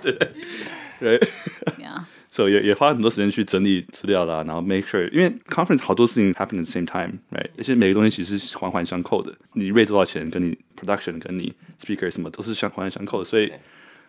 [0.02, 0.12] 对
[1.00, 1.20] 对
[1.80, 2.04] ，Yeah.
[2.30, 7.50] 所以也也花很多时间去整理资料啦，然后 make sure，因为 conference 好多事情 happen at the same time，right？
[7.58, 9.34] 而且每个东西其实是环环相扣的。
[9.54, 13.52] 你 rate 多少钱，跟你 production，跟你 speaker 什么都是相环环相扣的，所以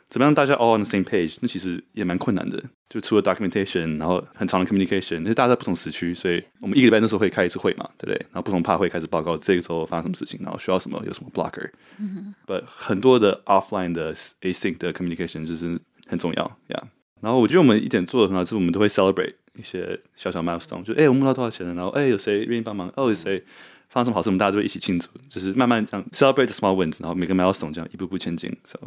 [0.08, 2.62] 怎么样大家 all on the same page，那其实也蛮困难的。
[2.88, 8.16] 就除了 documentation，然后很长的 communication，因为大家在不同时区，所以我们一个礼拜那时候会开一次会嘛，对不对？
[8.32, 11.70] 然后不同 part 会开始报告这个时候发生什么事情，然后需要什么，有什么 blocker。
[11.98, 16.84] 嗯 But 很多的 offline 的 async 的 communication 就是很重要，Yeah。
[17.20, 23.44] 然后我觉得我们一点做的很好，是我们都会 celebrate 一些小小 milestone，就哎、我们募到多少钱了，然后哎、有谁愿意帮忙，哦有谁
[23.90, 28.78] 发生什么好事，我们大家就会一起庆祝，就是慢慢这样 celebrate the small wins，然后每个 milestone 这样一步步前进，so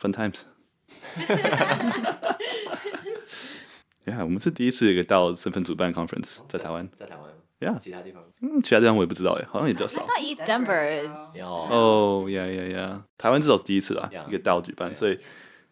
[0.00, 0.42] fun times。
[4.06, 6.88] yeah，我们是第一次一个到身份主办 conference 在台湾。
[6.96, 7.24] 在台湾
[7.60, 8.22] ，，Yeah，其他地方。
[8.40, 10.06] 嗯，其他地方我也不知道哎，好像也比较少。
[10.06, 15.18] Not ETH Denver is 哦，哦、y e a h yeah yeah，台湾至少是第一次啦 Yeah 一个 DAO 举办，所以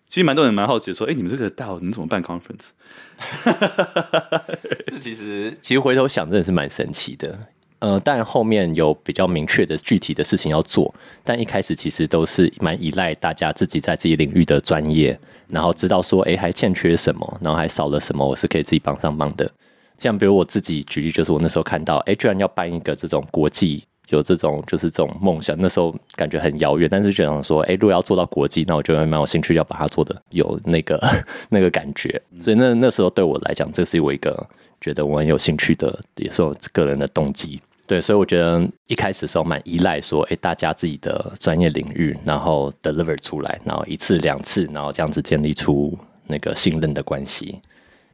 [0.09, 2.71] 其实蛮多人蛮好奇说，哎、你们这个 DAO 你们怎么办 conference？
[4.91, 7.49] 这其实其实回头想真的是蛮神奇的。
[7.79, 15.19] 呃，但后面有比较明确的具体的事情要做，但一开始其实都是蛮依赖大家自己在自己领域的专业，
[15.49, 19.51] 然后知道说，哎，还欠缺什么，然后还少了什么，我是可以自己帮上忙的。
[19.99, 30.99] 像比如我自己举例，就是我那时候看到，哎，居然要办一个这种国际，有这种就是这种梦想，那时候感觉很遥远，但是就想说，哎，如果要做到国际，那我就会蛮有兴趣要把它做的有那个
[31.51, 32.21] 那个感觉。
[32.41, 34.47] 所以那那时候对我来讲，这是我一个
[34.86, 37.62] 觉得我很有兴趣的，也是我个人的动机。
[37.88, 47.62] 对，所以我觉得一开始的时候蛮依赖说，哎，大家自己的专业领域，然后 deliver 出来，然后一次两次，然后这样子建立出那个信任的关系。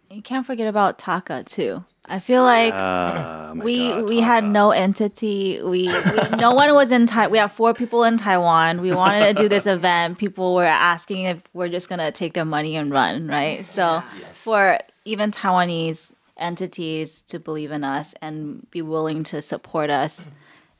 [0.09, 1.83] You can't forget about Taka too.
[2.09, 5.61] I feel like Ah, my we God, we had no entity.
[5.61, 7.27] We, we no one was in Tai.
[7.27, 8.81] We have four people in Taiwan.
[8.81, 10.17] We wanted to do this event.
[10.17, 13.65] People were asking if we're just gonna take their money and run, right?
[13.65, 14.01] So
[14.31, 20.29] for even Taiwanese entities to believe in us and be willing to support us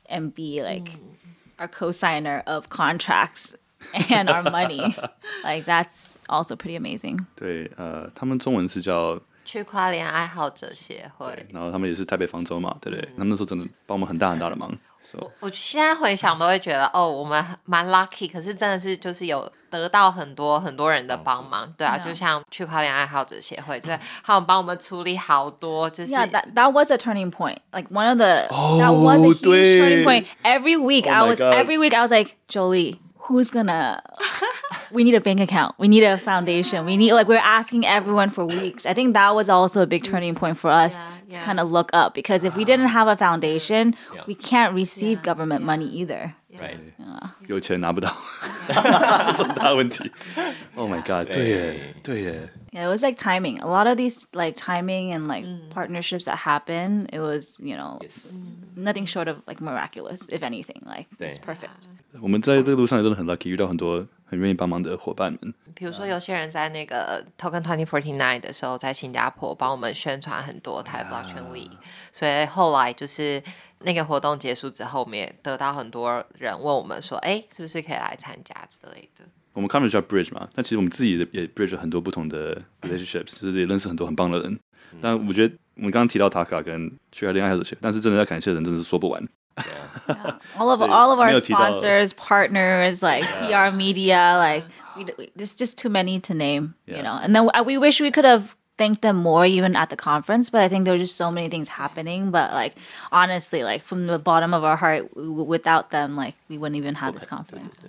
[0.08, 0.98] and be like
[1.58, 3.54] our co-signer of contracts
[4.10, 4.94] and our money,
[5.44, 7.26] like that's also pretty amazing.
[7.36, 11.46] 对，呃，他们中文是叫 区块链爱好者协会。
[11.52, 13.08] 然后他们也是台北方舟嘛，对不对？
[13.16, 14.76] 他们那时候真的帮我们很大很大的忙。
[15.13, 27.57] So 我现在回想都会觉得，哦，我们蛮 lucky，可是真的是就是有得到很多很多人的帮忙，对啊，就像区块链爱好者协会，对，他们帮我们处理好多，就是 Yeah, that that was a turning point.
[27.71, 29.79] Like one of the that Oh, was a huge。
[29.79, 30.25] turning point.
[30.43, 34.01] Every week Oh I was every week I was like, Jolie, who's gonna
[34.91, 35.75] we need a bank account.
[35.77, 36.85] We need a foundation.
[36.85, 38.85] We need like we're asking everyone for weeks.
[38.85, 40.95] I think that was also a big turning point for us
[41.27, 43.95] Yeah, to kind of look up because if we didn't have a foundation,
[44.27, 46.35] we can't receive government money either.
[46.58, 46.78] Right.
[47.46, 48.10] 有钱拿不到，
[48.66, 50.10] 这种大问题。
[50.74, 51.32] Oh my god！
[51.32, 52.48] 对耶，对耶。
[52.72, 53.60] Yeah, it was like timing.
[53.60, 58.00] A lot of these like timing and like partnerships that happen, it was, you know,
[58.76, 60.82] nothing short of like miraculous, if anything.
[60.84, 61.44] Like it's Yeah.
[61.44, 61.88] perfect.
[62.20, 65.54] 我们在这个路上也真的很 lucky，遇到很多很愿意帮忙的伙伴们。
[65.74, 71.70] 比如说有些人在那个 Token Twenty Forty Nine 的时候，在新加坡帮我们宣传很多台 Blockchain Week，
[72.10, 73.42] 所以后来就是
[73.82, 79.24] 那个活动结束之后，我们也得到很多人问我们说，哎，是不是可以来参加之类的。
[79.52, 84.58] 我们 conference 叫 bridge 嘛，但其实我们自己的也 bridge 了很多不同的 relationships，就是也认识很多很棒的人。
[85.00, 89.22] 但我觉得我们刚刚提到塔卡跟区块链爱好者协会，但是真的要感谢的人真的是说不完。
[90.56, 94.64] All of So, all of our 没有提到- sponsors, partners, like PR media, like
[94.96, 96.98] we, we- there's just too many to name, Yeah.
[96.98, 97.18] you know.
[97.20, 100.60] And then we wish we could have thanked them more even at the conference, but
[100.60, 102.30] I think there were just so many things happening.
[102.30, 102.74] But like
[103.10, 106.76] honestly, like from the bottom of our heart, w- w- without them, like we wouldn't
[106.76, 107.80] even have this conference.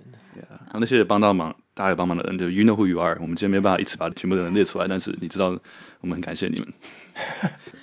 [0.49, 3.17] 然后那些帮到忙、大家有帮忙的人，就 you know who you are。
[3.19, 5.47] 我们今天没办法一次把全部的人列出来，但是你知道，
[6.01, 6.73] 我们很感谢你们。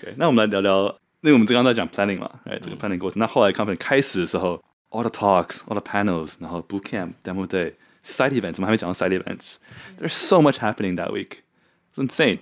[0.00, 0.84] 对，那我们来聊聊，
[1.20, 3.20] 因为我们刚刚在讲 planning 嘛，哎，这个 planning 过程。
[3.20, 10.96] 那后来 conference 开始的时候，all the talks，all the panels，然后 boot camp、demo day、side events，我们还没讲到 side events。There's so much happening
[10.96, 11.40] that week.
[11.94, 12.38] It's insane.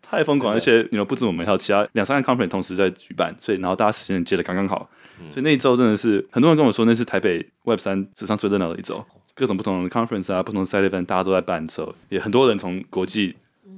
[0.00, 4.88] 太疯狂，而且你 know 不止我们，还有其他两三个 conference 同时在举办，所以然后大家时间接的刚刚好，
[5.32, 13.34] 所以那一周真的是很多人跟我说那是台北 Web 三史上最热闹的一周，各种不同的 conference 啊，不同的 side event 大家都在办的时候，也很多人从国际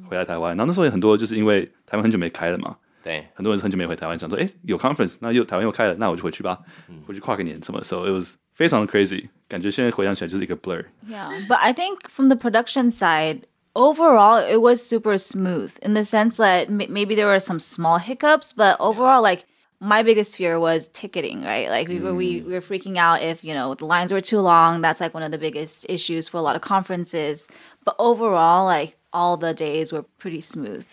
[0.09, 6.59] 回来台湾，然后那时候也很多就是因为台湾很久没开了嘛，对，很多人很久没回台湾，想说，哎，有 conference，那又台湾又开了，那我就回去吧，
[7.07, 10.85] 回去跨个年什么的时候，it was 非常的 crazy，感觉现在回想起来就是一个 blur。
[11.09, 13.43] Yeah, but I think from the production side,
[13.76, 17.98] overall it was super smooth in the sense that m- maybe there were some small
[17.98, 19.46] hiccups, but overall, like
[19.80, 21.70] my biggest fear was ticketing, right?
[21.70, 24.42] Like we were we, we were freaking out if you know the lines were too
[24.42, 24.82] long.
[24.82, 27.48] That's like one of the biggest issues for a lot of conferences.
[27.86, 30.86] But overall, like all the days were pretty smooth.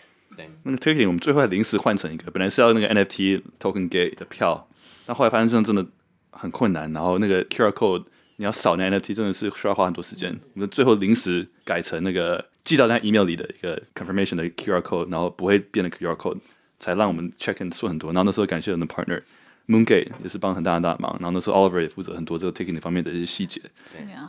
[0.63, 4.67] 那个 ticketing 我们最后还临时换成一个，本来是要那个 NFT token gate 的票，
[5.05, 5.85] 但后来发现这样真的
[6.31, 16.38] 很困难，然后那个 QR code 你要扫那 NFT 真的是需要花很多时间，我们最后临时改成那个 寄到那 email 里的一个 confirmation 的 QR code，然后不会变的 QR code，
[16.78, 18.12] 才让我们 check in 数很多。
[18.12, 19.20] 然后那时候感谢我们的 partner
[19.68, 23.60] Moongate 也是帮很大很大的忙，然后那时候 Oliver 也负责很多这个 ticketing 方面的一些细节。
[23.94, 24.28] Yeah.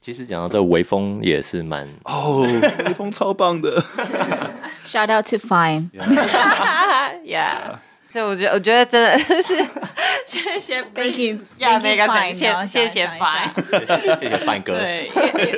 [0.00, 2.46] 其实讲到这个微风也是蛮哦，
[2.86, 3.82] 微风超棒的。
[4.84, 5.90] Shout out to Fine.
[8.12, 9.54] 对，我觉得我觉得真的 是
[10.26, 10.82] 谢谢.
[10.82, 11.16] Yeah，Thank
[11.82, 14.20] 每 you, 个然后谢谢想一下 Fine。
[14.20, 14.78] 谢谢范哥。
[14.78, 15.10] 对，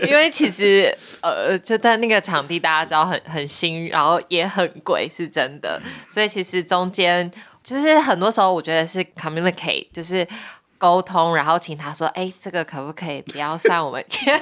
[0.03, 5.81] 因因为其实呃，就在那个场地，大家知道很很新，然后也很贵，是真的。
[6.11, 7.31] 所以其实中间
[7.65, 10.27] 就是很多时候，我觉得是 communicate，就是。
[10.83, 14.37] 沟通，然后请他说：“哎，这个可不可以不要算我们钱，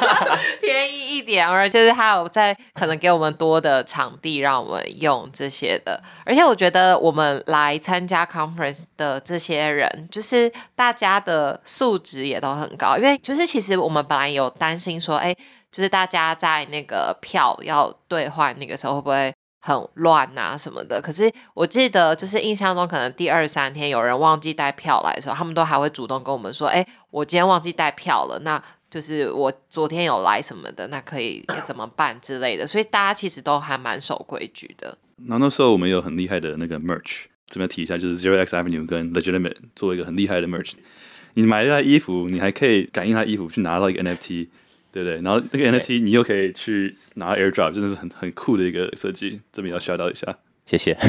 [0.60, 1.48] 便宜一点？
[1.48, 5.98] 或者就是他有在可能给我们多的场地让我们用这些的。
[6.26, 15.34] 而且我觉得我们来参加 conference 的这些人，就是大家的素质也都很高，因为就是其实我们本来有担心说，哎，
[15.72, 19.32] 就是大家在那个票要兑换那个时候会不会？
[19.66, 34.96] 很乱啊什么的，可是我记得就是印象中，可能第二三天有人忘记带票来的时候，他们都还会主动跟我们说：“哎、我今天忘记带票了，那就是我昨天有来什么的，那可以怎么办之类的。”所以大家其实都还蛮守规矩的。
[35.26, 40.74] 然后那时候我们有很厉害的那个 merch，这边提一下，就是 Zero X Avenue 跟 Legitimate 做一个很厉害的 merch。
[41.34, 44.48] 你买一套衣服，你还可以感应它衣服去拿到一个 NFT，
[44.96, 45.20] 对不对？
[45.20, 50.34] 然后那个 NFT 你又可以去拿 AirDrop，真的是很很酷的一个设计，这边要 shout out 一下。
[50.64, 50.96] 谢谢。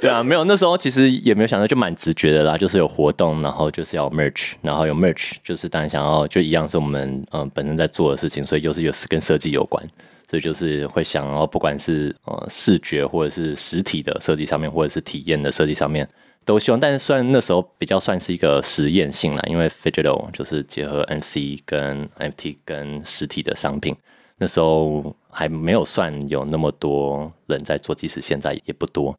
[0.00, 9.84] 对啊，没有那时候其实也没有想到，就蛮直觉的啦，就是有活动，然后就是要 merch，然后有 merch，就是当然想要就一样是我们嗯、呃本身在做的事情，所以就是有跟设计有关，
[10.30, 16.08] 所以就是会想要不管是呃视觉或者是实体的设计上面，或者是体验的设计上面。
[16.44, 23.96] 都希望，但是虽然那时候比较算是一个实验性啦，因为 Digital 就是结合 NFC 跟 NFT 跟实体的商品，
[24.38, 29.16] 那时候还没有算有那么多人在做，即使现在也不多。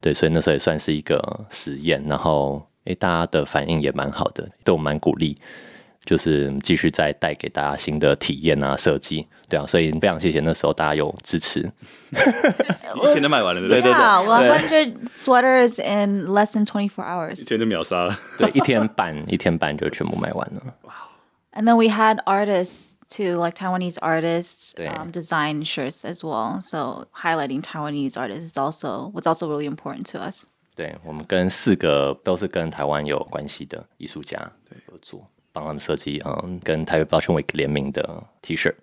[0.00, 5.36] 对，所以那时候也算是一个实验，然后诶，大家的反应也蛮好的，对我蛮鼓励，
[6.06, 11.60] 就是继续再带给大家新的体验啊、设计，对啊，所以非常谢谢那时候大家有支持。
[12.10, 17.40] 一天都卖完了，对对对？Yeah, 100 sweaters in less than twenty four hours.
[17.42, 18.18] 一天就秒杀了。
[18.38, 20.62] 对，一天半一天半就全部卖完了。
[21.52, 26.60] And then we had artists too, like Taiwanese artists, um, design shirts as well.
[26.60, 30.46] So highlighting Taiwanese artists is also was also really important to us.
[30.76, 34.38] 对，我们跟四个都是跟台湾有关系的艺术家
[34.86, 35.26] 合作，
[35.56, 38.74] 帮他们设计嗯跟台北 Fashion Week 联名的 T 恤。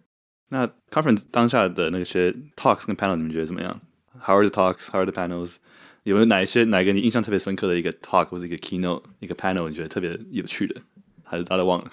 [0.50, 3.80] 那 conference 当下的那些 talks 跟 panel，你们觉得怎么样
[4.20, 4.88] ？How are the talks?
[4.92, 5.58] How are the panels?
[6.04, 10.82] 有没有哪一些哪一个你印象特别深刻的一个 talk 或者一个 keynote 一个 panel，你觉得特别有趣的？
[11.24, 11.90] 还是大家忘了？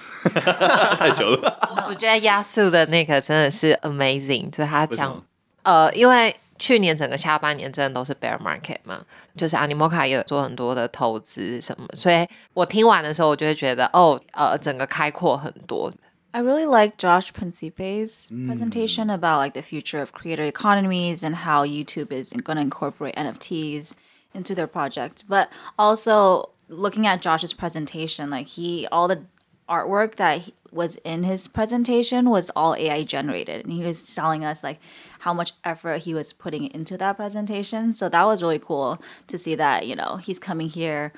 [0.99, 1.87] 太久了。
[1.89, 5.23] 我觉得亚速的那个真的是 amazing，就是他讲
[5.63, 9.04] 呃，因为去年整个下半年真的都是 bear market 嘛，
[9.36, 15.92] 就是 Animoca 也有做很多的投资什么，所以我听完的时候，我就会觉得哦，呃，整个开阔很多。
[16.32, 21.66] I really like Josh Principe's presentation about like the future of creator economies and how
[21.66, 23.94] YouTube is going to incorporate NFTs
[24.34, 25.24] into their project.
[25.30, 25.48] But
[25.78, 29.22] also looking at Josh's presentation, like he all the
[29.70, 34.45] artwork that he, was in his presentation was all AI generated, and he was telling
[34.45, 34.79] us like
[35.21, 37.93] how much effort he was putting into that presentation.
[37.93, 41.13] So that was really cool to see that you know he's coming here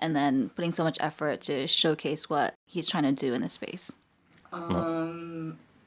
[0.00, 3.48] and then putting so much effort to showcase what he's trying to do in the
[3.48, 3.94] space.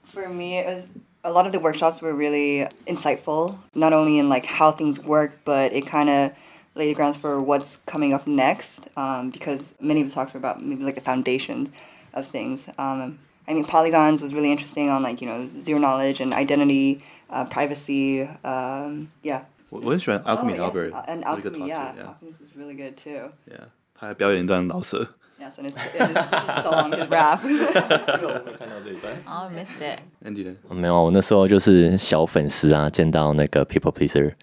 [0.03, 0.87] For me, was,
[1.23, 5.39] a lot of the workshops were really insightful, not only in like how things work,
[5.43, 6.31] but it kind of
[6.75, 8.87] laid the grounds for what's coming up next.
[8.95, 11.71] Um, because many of the talks were about maybe like the foundations
[12.13, 12.67] of things.
[12.77, 17.03] Um, I mean, Polygons was really interesting on like you know zero knowledge and identity,
[17.29, 18.23] uh, privacy.
[18.43, 19.43] Um, yeah.
[19.69, 22.03] Well, is oh, Alchemy、oh, Albert，、yes, and uh, Alchemy, yeah, yeah.
[22.03, 23.31] Alchemy is really good too.
[23.49, 25.15] Yeah，他还表演一段老舍。
[25.39, 25.75] Yes, and it's
[26.29, 27.41] so song, his rap.
[29.27, 29.99] oh, I missed it.
[30.23, 30.55] Andy 呢？
[30.69, 34.35] 没有，我那时候就是小粉丝啊，见到那个 pplpleasr。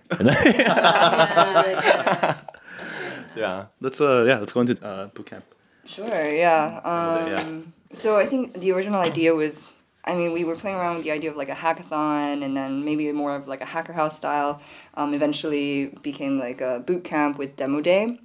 [3.35, 5.43] 对啊，Let's uh yeah, let's go into uh boot camp.
[5.91, 6.81] Sure, yeah.
[6.85, 7.41] Well, yeah.
[7.41, 9.75] Um, So I think the original idea was,
[10.05, 12.85] I mean, we were playing around with the idea of like a hackathon and then
[12.85, 14.61] maybe more of like a hacker house style.
[14.95, 18.21] Um, eventually became like a boot camp with demo day.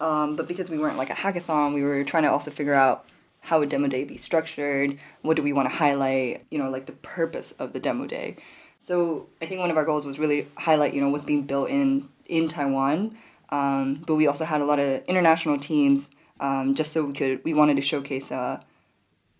[0.00, 3.04] Um, but because we weren't like a hackathon, we were trying to also figure out
[3.40, 4.98] how would demo day be structured?
[5.20, 6.46] What do we want to highlight?
[6.50, 8.36] You know, like the purpose of the demo day.
[8.80, 11.68] So I think one of our goals was really highlight, you know, what's being built
[11.68, 13.18] in in Taiwan.
[13.50, 16.10] Um, but we also had a lot of international teams,
[16.40, 18.60] um, just so we could we wanted to showcase uh,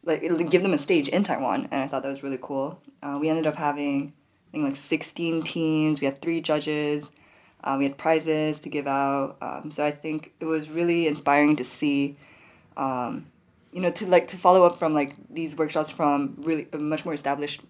[0.04, 2.80] like give them a stage in Taiwan, and I thought that was really cool.
[3.02, 4.12] Uh, we ended up having
[4.48, 6.00] I think like sixteen teams.
[6.00, 7.12] We had three judges.
[7.62, 9.36] Uh, we had prizes to give out.
[9.40, 12.16] Um, so I think it was really inspiring to see,
[12.76, 13.26] um,
[13.72, 17.04] you know, to like to follow up from like these workshops from really uh, much
[17.04, 17.62] more established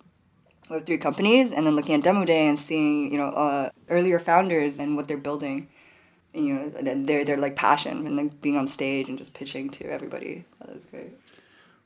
[0.70, 4.18] Web three companies, and then looking at demo day and seeing you know uh, earlier
[4.18, 5.68] founders and what they're building
[6.33, 9.17] And, you know, and then their their like passion and like being on stage and
[9.17, 10.43] just pitching to everybody.
[10.59, 11.13] That was great.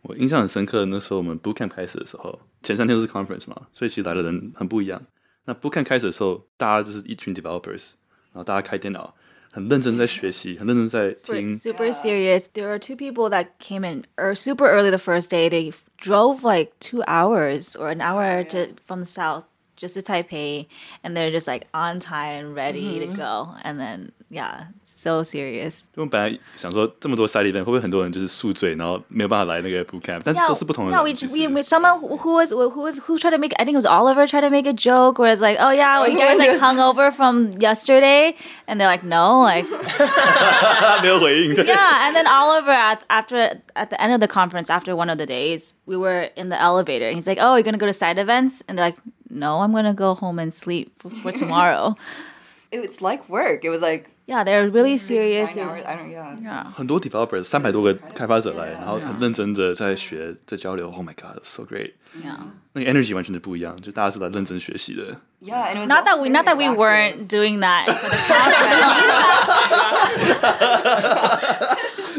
[0.01, 5.01] 我印象很深刻，那时候我们 boot camp 开始的时候，前三天都是 conference 嘛，所以其实来的人很不一样。
[5.45, 7.91] 那 boot camp 开始的时候，大家就是一群 developers，
[8.33, 9.15] 然后大家开电脑，
[9.53, 11.57] 很认真在学习，很认真在听。
[11.57, 12.47] Super serious.
[12.53, 15.49] There were two people that came in er, super early the first day.
[15.49, 19.45] They f- drove like two hours or an hour to, from the south
[19.77, 20.67] just to Taipei,
[21.03, 23.55] and they're just like on time, ready to go.
[23.63, 25.85] And then yeah, so serious.
[25.95, 31.05] 我们本来想说这么多 side event 会不会很多人就是宿醉，然后没有办法来那个 boot camp，但是都是不同的 yeah, 人。
[31.05, 33.65] we, 其实 we, we someone who who was who was who tried to make I
[33.65, 36.09] think it was Oliver tried to make a joke where it's like, oh yeah, well,
[36.09, 38.35] you guys like hungover from yesterday,
[38.67, 39.67] and they're like, no, like
[41.01, 41.55] 没有回应。
[41.55, 42.07] 对 yeah.
[42.07, 45.25] And then Oliver at after at the end of the conference after one of the
[45.25, 47.11] days, we were in the elevator.
[47.11, 48.97] He's like, oh, you're gonna go to side events, and they're like,
[49.29, 51.95] no, I'm gonna go home and sleep for, for tomorrow.
[52.71, 53.63] It, it's like work.
[53.63, 55.53] It was like yeah, they're really serious.
[55.53, 55.83] nine hours.
[55.85, 56.09] I don't.
[56.09, 56.37] Yeah.
[56.41, 56.71] Yeah.
[56.71, 60.89] 很多 developers 三百多个开发者来，然后很认真的在学，在交流。
[60.89, 61.93] Oh my god，so great！
[62.23, 62.37] Yeah.
[62.73, 65.19] 那个 energy 完全是不一样，就大家是来认真学习的。
[65.41, 66.77] Yeah, and it was Not that also we very not that we interactive.
[66.77, 69.03] weren't doing that for the conference.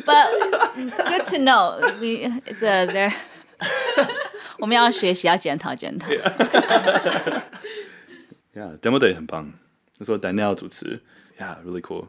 [0.05, 0.27] but
[1.07, 1.79] good to know.
[2.01, 3.15] We it's a there.
[4.62, 6.10] 我们要学习，要检讨检讨。
[8.53, 9.53] Yeah，demo day 很棒。
[9.97, 11.01] 那时候 Daniel 主持
[11.39, 12.07] ，Yeah，really cool。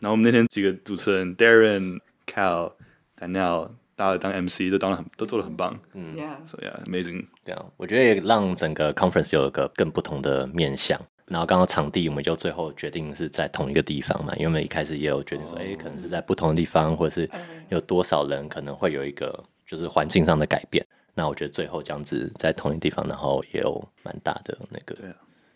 [0.00, 2.72] 然后我们那天几个主持人 Darren、Cal、
[3.18, 5.78] Daniel 大家当 MC 都当的很都做的很棒。
[5.94, 6.36] Yeah.
[6.44, 7.26] So yeah, amazing.
[7.44, 11.00] 对啊，我觉得也让整个 conference 有一个更不同的面向。
[11.26, 17.28] 然后刚刚场地，我们就最后决定是在同一个地方嘛，因为我们一开始也有决定说，哎、可能是在不同的地方，或者是
[17.68, 20.84] 有多少人可能会有一个就是环境上的改变。
[21.18, 24.94] 那我觉得最后这样子在同一地方，然后也有蛮大的那个，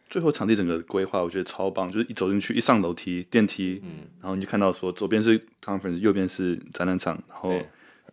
[0.08, 7.52] 最后场地整个规划我觉得超棒，就是一走进去，一上楼梯电梯，嗯，然后你就看到说左边是 conference，右边是展览场，然后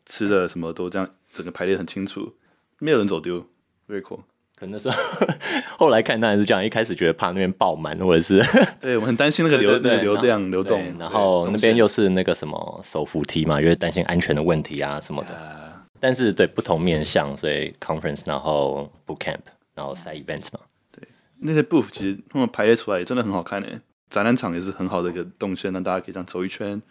[0.06, 2.36] 吃的什么都这样，整个排列很清楚，
[2.80, 3.48] 没有人走丢
[3.88, 4.20] ，very cool。
[4.60, 4.98] 可能那时候
[5.78, 8.43] 后来看当然是这样，一开始觉得怕那边爆满，或者是
[8.82, 15.66] 对我们很担心那个流流量流动，然后那边又是那个什么手扶梯嘛，因为担心安全的问题啊什么的。
[16.00, 19.39] 但是对不同面向，所以 conference，然后 boot camp，
[19.76, 20.60] 然后 side events 嘛。
[21.39, 23.80] 那些 booth 其实他们排列出来真的很好看诶，
[24.10, 26.82] 展览场也是很好的一个动线，让大家可以这样走一圈，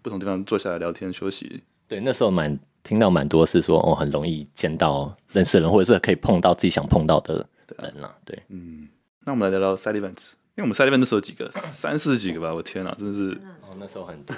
[0.00, 1.62] 不同地方坐下来聊天休息。
[1.86, 7.46] 对，那时候蛮听到蛮多是说哦，很容易见到认识的人，或者是可以碰到自己想碰到的
[7.78, 8.16] 人啦。
[8.24, 8.88] 对，嗯
[9.26, 13.38] 那我们来聊聊 side events，因为我们 side event 那时候有几个，三四十几个吧，我天啊，真的是
[13.69, 14.35] 哦，那时候很多，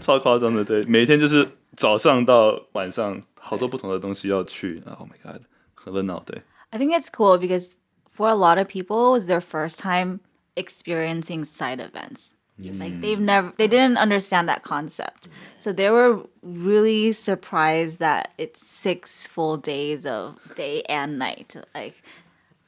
[0.00, 0.64] 超夸张的。
[0.64, 4.82] 对，每天就是早上到晚上，好多不同的东西要去。
[4.86, 5.42] Oh my god，
[5.74, 6.22] 很热闹。
[6.24, 7.74] 对， I think it's cool because
[8.14, 10.20] for a lot of people, it was their first time
[10.54, 12.34] experiencing side events.
[12.58, 15.28] Like they've never, they didn't understand that concept.
[15.58, 21.56] So they were really surprised that it's six full days of day and night.
[21.74, 22.02] Like,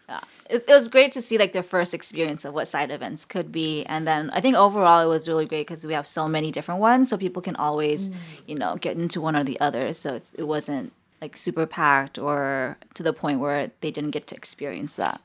[0.09, 3.25] yeah, it's, it was great to see like their first experience of what side events
[3.25, 3.85] could be.
[3.85, 6.81] And then I think overall it was really great because we have so many different
[6.81, 7.09] ones.
[7.09, 8.15] So people can always, mm.
[8.47, 9.93] you know, get into one or the other.
[9.93, 14.25] So it, it wasn't like super packed or to the point where they didn't get
[14.27, 15.21] to experience that.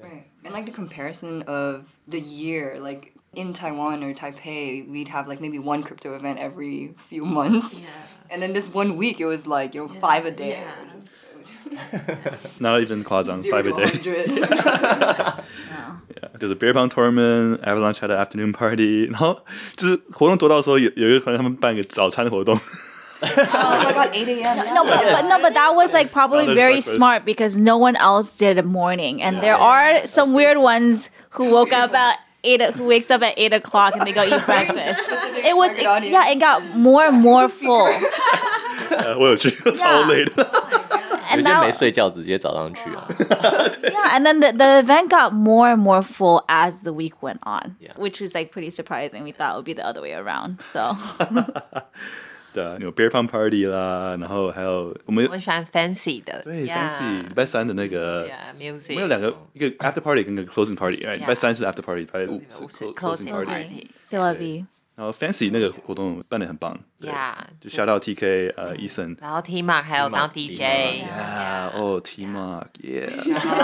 [0.00, 0.26] Right.
[0.44, 5.40] And like the comparison of the year, like in Taiwan or Taipei, we'd have like
[5.40, 7.82] maybe one crypto event every few months.
[8.30, 10.62] And then this one week, it was like, you know, five a day.
[12.59, 13.87] not even 夸张 Zero ，five a to day。
[14.01, 15.43] 100.
[16.39, 19.37] 就是 beer pong tournament、avalanche had an afternoon party，然后
[19.75, 24.57] 就是活动多到说有有一个团他们办一个早餐活动， oh my god, 8 a.m.
[24.73, 26.95] No, but, but no, but that was like probably there's very breakfast.
[26.95, 31.49] smart because no one else did a morning, and there are some weird ones who
[31.49, 35.01] woke up at eight, who wakes up at eight o'clock and they go eat breakfast.
[35.43, 36.13] It was target audience.
[36.13, 37.91] yeah, it got more and more full,
[38.89, 40.47] 呃，我有去，超累的。
[41.29, 43.07] 有 and 些没 now 睡觉直接早上去啊。
[43.83, 47.39] yeah, and then the, the event got more and more full as the week went
[47.43, 47.93] on, Yeah.
[47.97, 49.23] which was like pretty surprising.
[49.23, 50.57] We thought it would be the other way around.
[50.63, 50.95] So
[52.53, 60.23] 对啊，有 beer pong party 啦，然后还有我们我喜欢 fancy 的，对 yeah, fancy 礼拜三的那个 yeah 我 music，们有两个，一个 after party
[60.23, 61.17] 跟一个 closing party，right？
[61.17, 63.45] 礼拜 Yeah 三是 after party，礼拜五五是是 clo- closing party。
[63.51, 64.65] party， c'est la vie.
[65.00, 67.10] 然后 Fancy 那个活动办的很棒，对
[67.58, 71.04] 就 shout out TK 呃、uh, Eason，、然后 T Mark 还有当 DJ，
[71.74, 73.08] 哦 T Mark，yeah，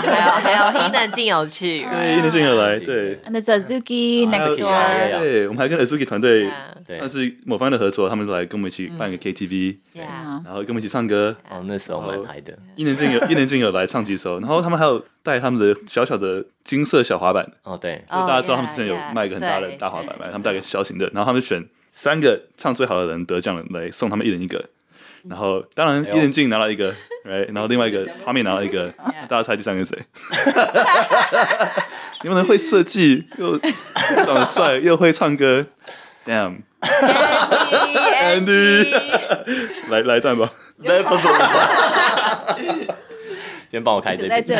[0.01, 6.51] 还有还有伊能静有去，对，伊能静有来，对，And the Azuki next door，、对，我们还跟 Azuki 团队
[6.87, 10.01] 算是某方的合作，他们来跟我们一起办个 KTV，、嗯、
[10.43, 15.05] 然后跟我们一起唱歌，哦、那时候蛮嗨的，伊能静有伊能静有来唱几首，然后他们还有。
[15.27, 24.63] 带他们的小小的金色小滑板，哦，对，就大家知道他们之前有卖一个很大的大滑板对嘛，他们带个小型的，然后他们选三个唱最好的人得奖的来送他们一人一个。
[25.27, 26.93] 然后当然一人进拿到一个
[27.25, 28.87] ，right，然后另外一个 画面拿到一个，
[29.27, 30.01] 大家猜第三个是谁？
[32.23, 33.59] 你们会设计又又
[34.23, 35.65] 长得帅 又会唱歌
[36.25, 36.61] ，damn。
[38.23, 38.89] Andy，
[39.89, 40.49] 来来一段吧。
[40.77, 41.27] 不不不，
[43.69, 44.55] 先帮我开这就在这。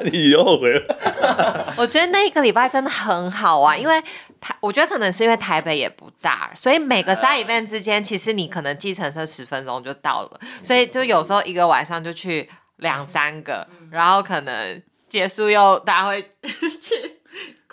[0.00, 0.10] 里。
[0.10, 1.74] 你又后悔了。
[1.76, 4.02] 我觉得那一个礼拜真的很好玩，因为
[4.40, 16.22] 台，我觉得可能是因为台北也不大，所以每个 side event 之间，其实你可能计程车十分钟就到了，所以就有时候一个晚上就去两三个，然后可能结束又大家会
[16.80, 17.14] 去。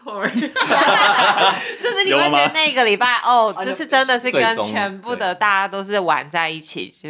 [0.05, 7.09] 就是你会觉得那个礼拜哦，就是真的是跟全部的大家都是玩在一起，就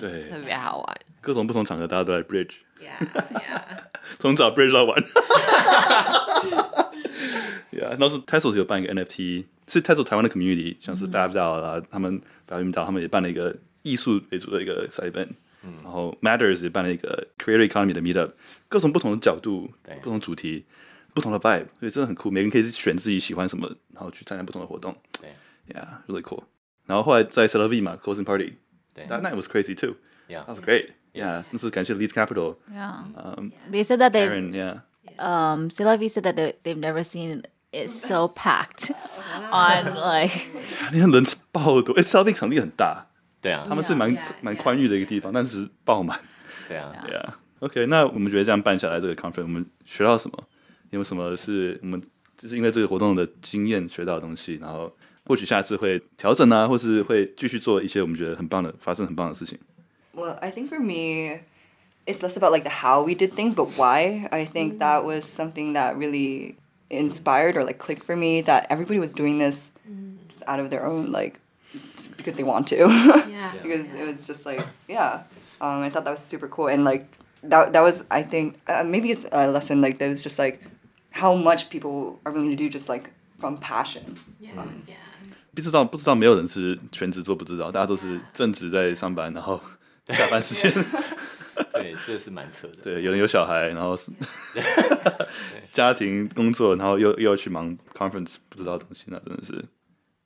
[0.00, 0.96] 对，特别好玩。
[1.22, 2.48] 各种不同场合大家都来 yeah.
[4.18, 5.02] 从早 bridge 到晚。
[7.70, 15.28] yeah，那是 Tesla 有办一个 NFT，是 Tesla 台湾的 community，像是 Fab DAO 啦，他们 Fab DAO 他们也办了一个艺术为主的一个 side event，
[15.82, 18.32] 然后 Matters 也办了一个 Creator Economy 的 meetup，
[18.68, 19.70] 各种不同的角度、
[20.02, 20.64] 不同主题、
[21.14, 22.30] 不同的 vibe，所以真的很酷。
[22.30, 24.96] 每个人可以选自己喜欢什么，然后去参加不同的活动。
[25.20, 25.32] 对
[25.72, 26.42] ，Yeah，really cool。
[26.86, 29.94] 然后后来在 c e l a V 嘛 closing party，that night was crazy too。
[30.28, 30.44] Yeah.
[30.44, 30.90] That was great.
[31.14, 32.56] Yeah, this is actually Leeds Capital.
[32.72, 33.04] Yeah.
[33.16, 34.26] Um, they said that they.
[34.26, 34.80] Karen, yeah.
[35.18, 38.92] Um, CÉ LA VI said that they, they've never seen it so packed
[39.52, 40.32] on like.
[40.90, 43.06] 那人爆多，哎，CÉ LA VI 场地很大，
[43.42, 46.18] 对啊，他们是蛮蛮宽裕的一个地方，但是爆满。
[46.66, 47.38] 对啊，对啊。
[47.60, 50.36] OK，那我们觉得这样办下来这个 conference，我们学到什么？
[50.90, 52.00] 有没有什么是我们
[52.36, 54.54] 就是因为这个活动的经验学到的东西？
[54.60, 54.90] 然后
[55.26, 59.58] 或许下次会调整啊，或是会继续做一些我们觉得很棒的、发生很棒的事情。
[60.13, 61.41] Well, I think for me,
[62.05, 64.27] it's less about like the how we did things, but why.
[64.31, 66.55] I think that was something that really
[66.89, 68.41] inspired or like clicked for me.
[68.41, 69.73] That everybody was doing this
[70.29, 71.39] just out of their own like
[72.17, 72.87] because they want to.
[73.29, 73.53] Yeah.
[73.61, 75.23] because it was just like yeah.
[75.59, 77.07] Um, I thought that was super cool and like
[77.43, 80.61] that that was I think uh, maybe it's a lesson like that was just like
[81.11, 83.09] how much people are willing to do just like
[83.39, 84.17] from passion.
[84.39, 84.53] Yeah,
[84.87, 84.95] yeah.
[85.53, 89.59] 不知道不知道，没有人是全职做不知道，大家都是正职在上班，然后
[90.12, 90.72] 下班时间，
[91.72, 92.76] 对，这是蛮扯的。
[92.82, 94.10] 对，有人有小孩，然后是
[95.72, 99.64] 家庭工作，然后又又要去忙 conference 不知道的东西，那真的是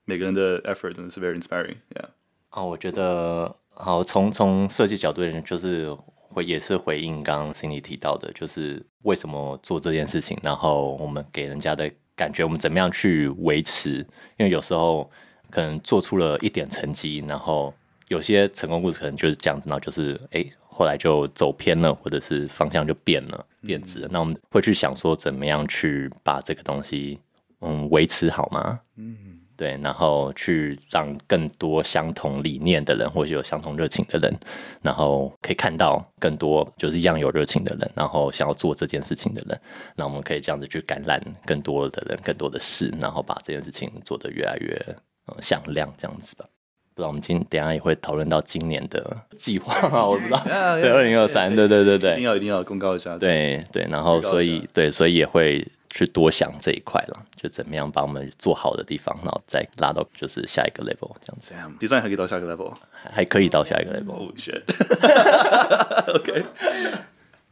[0.04, 2.08] 每个人的 effort 真的是 very inspiring，yeah。
[2.50, 13.98] 哦，我觉得好，从从设计角度就是回也是回应刚刚 Cindy 提到的，就是为什么做这件事情，然后我们给人家的感觉，我们怎么样去维持？
[14.38, 15.10] 因为有时候
[15.50, 17.74] 可能做出了一点成绩，然后
[18.08, 24.08] 有些成功故事可能就是这样子，然后就是哎，后来就走偏了，或者是方向就变了，变质了。
[24.10, 27.18] 那我们会去想说，怎么样去把这个东西
[27.60, 28.80] 嗯维持好吗？
[29.56, 34.38] 对，然后去让更多相同理念的人，或者有相同热情的人，
[34.82, 39.58] 然后可以看到更多就是一样有热情的人，然后想要做这件事情的人，
[39.96, 44.76] 那我们可以这样子去感染更多的人、更多的事，然后把这件事情做得越来越
[45.24, 46.46] 呃响亮，这样子吧。
[46.96, 50.40] 不知道我们今等一下也会讨论到今年的计划啊， 我不知道，
[50.80, 62.72] 对，二零二三，对对对对一定对，要一定要公告一下。，对对，然后所以对，所以也会去多想这一块了，就怎么样把我们做好的地方，然后再拉到就是下一个 level 这样子，Damn, design 还可以到下一个 level。
[63.12, 64.12] 还可以到下一个 level。
[64.12, 64.30] Oh.
[66.16, 66.44] OK，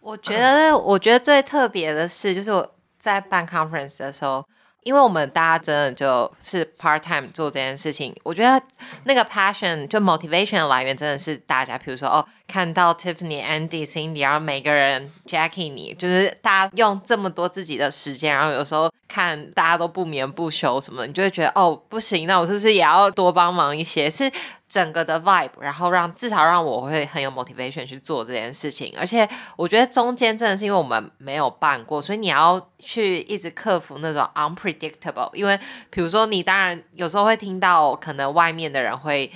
[0.00, 4.42] 我觉得，我觉得最特别的是，就是我在办 conference 的时候，
[4.84, 8.62] 因为我们大家真的就是 part time 做这件事情，我觉得
[9.04, 24.10] 那个 passion 就 motivation 的来源真的是大家，比如说哦，看到 Tiffany、Andy、Cindy，然后每个人 Jackie 你，就是大家用这么多自己的时间，然后有时候看大家都不眠不休什么的，你就会觉得哦，不行，那我是不是也要多帮忙一些？
[24.10, 24.30] 是
[24.68, 28.92] 整个的 vibe，然后让至少让我会很有 motivation 去做这件事情。
[28.98, 35.32] 而且我觉得中间真的是因为我们没有办过，所以你要去一直克服那种 unpredictable。
[35.32, 35.58] 因为
[35.90, 39.30] 比如说你当然有时候会听到可能外面的人会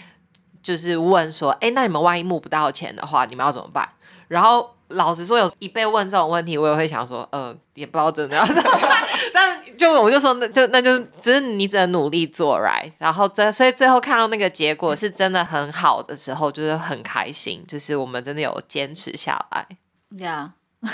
[0.63, 3.89] 就是问说，哎，那你们万一募不到钱的话，你们要怎么办？
[4.29, 9.05] 然后老实说，有一被问这种问题，我也会想说，呃，也不知道真的要怎么办。
[9.33, 12.93] 但就我就说，那就那就只是你只能努力做，right？
[12.99, 19.67] 然后最所以最后看到那个结果是真的很好的时候，就是很开心，就是我们真的有坚持下来。
[20.15, 20.51] Yeah.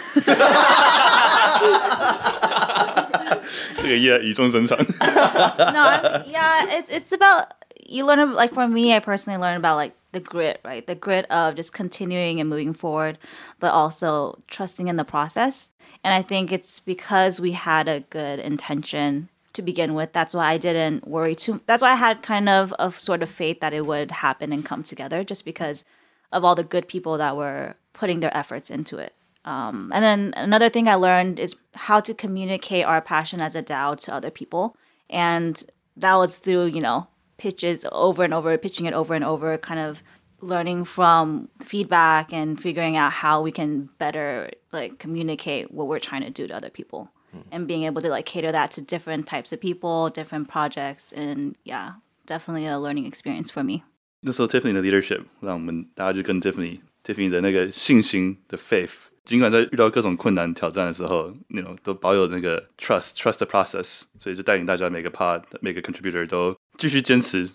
[3.79, 4.79] 这个夜语重深长。
[4.79, 7.49] no, I, yeah, it, it's about
[7.81, 10.87] you learn like for me, I personally learned about like the grit, right?
[10.87, 13.19] The grit of just continuing and moving forward,
[13.61, 15.71] but also trusting in the process.
[16.03, 20.13] And I think it's because we had a good intention to begin with.
[20.13, 21.61] That's why I didn't worry too.
[21.67, 24.65] That's why I had kind of a sort of faith that it would happen and
[24.65, 25.85] come together, just because
[26.33, 29.15] of all the good people that were putting their efforts into it.
[29.45, 33.63] Um, and then another thing I learned is how to communicate our passion as a
[33.63, 34.77] DAO to other people.
[35.11, 35.63] And
[35.97, 39.80] that was through, you know, pitches over and over, pitching it over and over, kind
[39.80, 40.02] of
[40.42, 46.24] learning from feedback and figuring out how we can better like communicate what we're trying
[46.24, 47.10] to do to other people
[47.52, 51.12] and being able to like cater that to different types of people, different projects.
[51.12, 51.96] And yeah,
[52.26, 53.84] definitely a learning experience for me.
[54.22, 58.92] 那时候 Tiffany 的 leadership 让我们大家就跟 Tiffany Tiffany 的那个信心的 faith，
[59.24, 67.50] 尽管在遇到各种困难挑战的时候，那种都保有那个 trust trust the process，所以就带领大家每个 part 每个 contributor 都 继续坚持，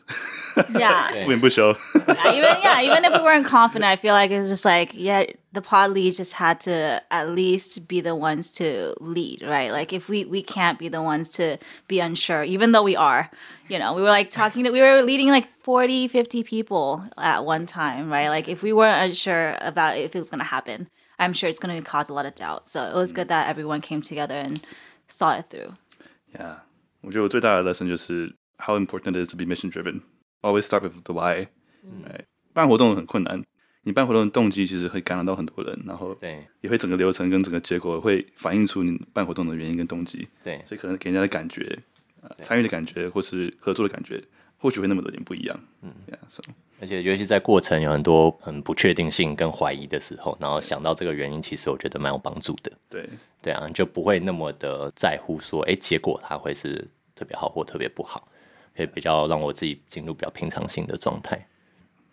[0.75, 1.23] Yeah.
[1.25, 1.73] 不眠不休。
[1.73, 5.25] yeah, even yeah, even if we weren't confident, I feel like it's just like yeah,
[5.53, 9.73] the pod leads just had to at least be the ones to lead, right?
[9.73, 13.31] Like if we we can't be the ones to be unsure, even though we are,
[13.69, 17.45] you know, we were like talking to we were leading like 40, 50 people at
[17.45, 18.29] one time, right?
[18.29, 20.87] Like if we weren't unsure about if it was gonna happen,
[21.19, 22.69] I'm sure it's gonna cause a lot of doubt.
[22.69, 24.61] So it was good that everyone came together and
[25.09, 25.75] saw it through.
[26.39, 26.57] Yeah，
[27.01, 30.02] 我觉得我最大的 lesson 就是 how important it is to be mission driven.
[30.42, 31.48] Always start with the why.
[32.06, 32.26] Right?
[32.54, 33.44] 办活动很困难，
[33.84, 40.28] 你办活动的动机其实会感染到很多人，然后对也会整个流程跟整个结果会反映出你办活动的原因跟动机。
[40.44, 41.80] 对所以可能给人家的感觉，
[42.22, 44.22] 呃，参与的感觉或是合作的感觉，
[44.58, 45.60] 或许会那么多点不一样。
[45.82, 46.42] 嗯，Yeah，so
[46.82, 52.72] 而且尤其在过程有很多很不确定性跟怀疑的时候，然后想到这个原因，其实我觉得蛮有帮助的。
[52.90, 53.10] 对，
[53.42, 58.28] 对啊，就不会那么的在乎说，哎，结果它会是特别好或特别不好，
[58.79, 61.47] 可以比较让我自己进入比较平常心的状态。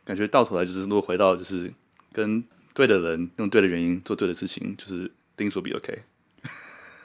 [0.04, 1.74] 感觉到头来就是如果回到就是
[2.12, 6.00] 跟对的人用对的原因做对的事情，就是 things will be okay。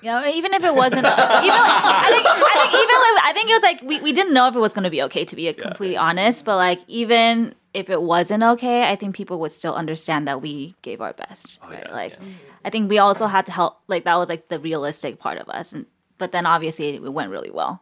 [0.02, 3.50] You know, even if it wasn't, even I think, I think even if, I think
[3.50, 5.34] it was like we, we didn't know if it was going to be okay to
[5.34, 9.74] be completely honest, but like even if it wasn't okay, I think people would still
[9.74, 11.82] understand that we gave our best, right?
[11.82, 12.18] yeah, like
[12.64, 13.80] I think we also had to help.
[13.88, 15.86] Like that was like the realistic part of us, and
[16.18, 17.80] but then obviously it went really well.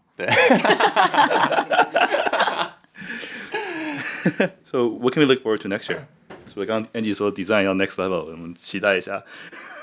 [4.64, 6.06] So what can we look forward to next year?
[6.46, 9.22] 所以刚刚 Angie 说 design 要 next level，我们期待一下。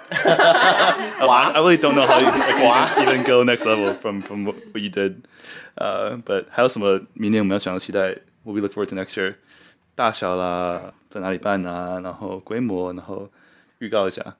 [0.09, 2.41] I really don't know how you can
[3.05, 5.23] even go next level from from what what you did.
[5.75, 8.17] Uh, but 还有什么明年我们要想要期待？
[8.43, 9.35] What we look forward to next year？
[9.95, 11.99] 大小啦，在哪里办啊？
[12.01, 13.29] 然后规模，然后
[13.79, 14.37] 预告一下。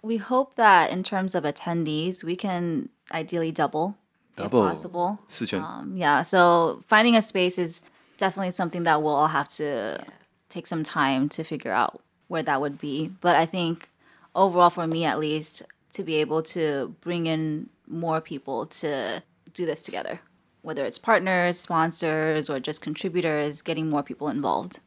[0.00, 3.94] We hope that in terms of attendees, we can ideally double,
[4.36, 4.64] Double.
[4.64, 5.18] if possible.
[5.28, 7.82] 四千 Um, yeah, so finding a space is
[8.18, 9.98] definitely something that we'll all have to
[10.48, 13.12] take some time to figure out where that would be.
[13.20, 13.88] But I think
[14.34, 15.62] overall, for me at least,
[15.94, 19.22] to be able to bring in more people to
[19.54, 20.20] do this together,
[20.62, 24.80] whether it's partners, sponsors, or just contributors, getting more people involved.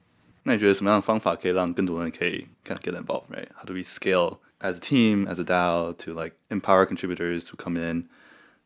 [0.44, 3.48] 那你觉得什么样的方法可以让更多人可以 kind of get involved, right?
[3.56, 7.56] How do we scale as a team, as a DAO, to like empower contributors to
[7.56, 8.06] come in,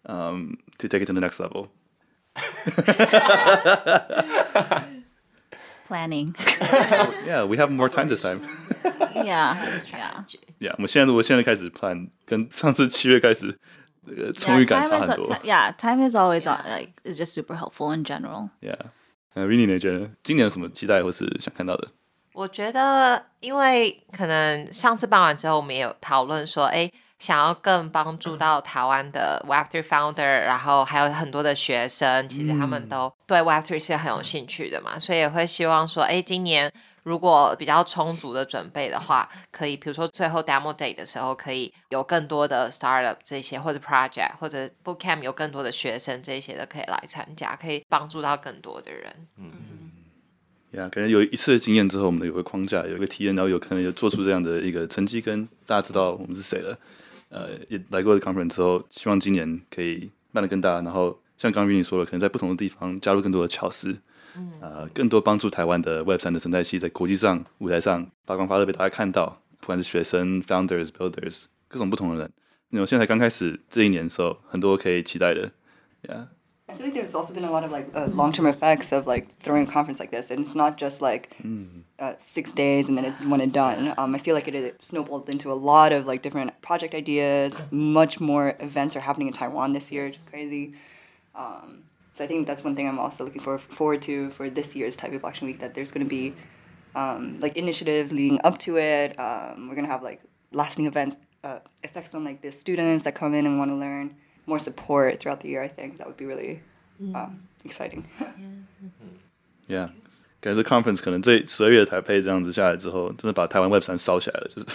[0.06, 1.68] um, to take it to the next level.
[5.88, 6.34] Planning.
[7.26, 8.40] yeah, we have more time this time.
[9.16, 9.56] yeah,
[9.90, 10.22] yeah.
[10.60, 13.58] Yeah，我们现在我现在开始 plan，跟上次七月开始，
[14.06, 15.26] 呃，参与感差很多。
[15.42, 18.50] Yeah, time is always on, like is just super helpful in general.
[18.60, 18.78] Yeah，
[19.34, 21.88] 呃，Rinnie uh, 呢觉得今年有什么期待或是想看到的？
[22.34, 26.92] 我觉得，因为可能上次办完之后，我们也有讨论说，哎、欸。
[27.20, 49.14] 想要更帮助到台湾的 Web3 founder，然后还有很多的学生，其实他们都对 Web3 是很有兴趣的嘛，所以也会希望说，哎，今年如果比较充足的准备的话，可以比如说最后 Demo Day 的时候，可以有更多的 Startup 这些或者 Project 或者 Bootcamp 有更多的学生这些的可以来参加，可以帮助到更多的人。
[49.36, 49.52] 嗯
[50.72, 56.78] 呀，可能有一次的经验之后，我们有个框架，有一个体验，然后有可能有做出这样的一个成绩，跟大家知道我们是谁了。
[57.30, 63.96] 呃，也来过的 conference 之后，希望今年可以办得更大，然后像刚刚 Vinny 说了，可能在不同的地方加入更多的巧思，
[64.60, 72.32] 呃，更多帮助台湾的 Web 三的生态系在国际上舞台上发光发热，被大家看到，不管是学生、founders、builders，各种不同的人。
[72.70, 75.50] 那我现在才刚开始这一年的时候，很多可以期待的
[76.02, 76.26] ，Yeah。
[76.70, 79.66] I feel like there's also been a lot of like uh, long-term effects of like throwing
[79.66, 81.36] a conference like this, and it's not just like
[81.98, 83.92] uh, six days and then it's one and done.
[83.98, 87.60] Um, I feel like it, it snowballed into a lot of like different project ideas.
[87.72, 90.74] Much more events are happening in Taiwan this year, which is crazy.
[91.34, 94.76] Um, so I think that's one thing I'm also looking for, forward to for this
[94.76, 95.58] year's Taipei Blockchain Week.
[95.58, 96.34] That there's going to be
[96.94, 99.18] um, like initiatives leading up to it.
[99.18, 100.20] Um, we're going to have like
[100.52, 104.14] lasting events, uh, effects on like the students that come in and want to learn
[104.47, 105.63] More support throughout the year.
[105.63, 106.59] I think that would be really
[106.99, 108.03] um, exciting.
[109.67, 109.89] Yeah，
[110.39, 114.67] 感觉这 conference 可能这十二月台配这样子下来之后，真的把台湾 Web 三烧起来了，就是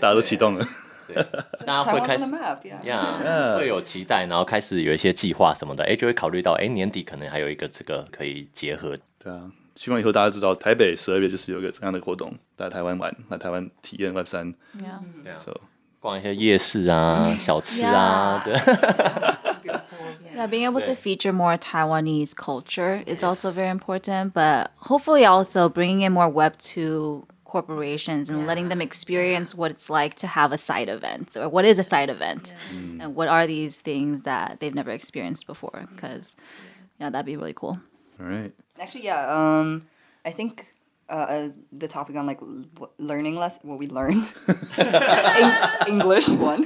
[0.00, 0.66] 大家都启动了。
[1.64, 2.82] 大家会 Taiwan's 开 on 始 the map, yeah.
[2.84, 8.96] 呀会有期待，然后开始有一些计划什么的，哎，就会考虑到，哎，年底可能还有一个这个可以结合。
[9.18, 14.52] 对啊，希望以后大家知道，台北十二月就是有一个这样的活动，来台湾玩，来台湾体验 Web 三。
[14.76, 15.38] Yeah.
[15.38, 15.60] So
[16.02, 18.54] 逛一些夜市啊、小吃啊，对，
[20.34, 25.68] Yeah, being able to feature more Taiwanese culture is also very important, but hopefully also
[25.68, 30.58] bringing in more Web2 corporations and letting them experience what it's like to have a
[30.58, 32.54] side event or what is a side event
[33.00, 36.36] and what are these things that they've never experienced before because
[37.00, 37.80] yeah, that'd be really cool.
[38.20, 39.26] all right， Actually, yeah.
[39.34, 39.86] Um,
[40.24, 40.66] I think
[41.08, 44.24] uh, uh, the topic on like l- w- learning less, what we learn,
[44.78, 46.64] Eng- English one.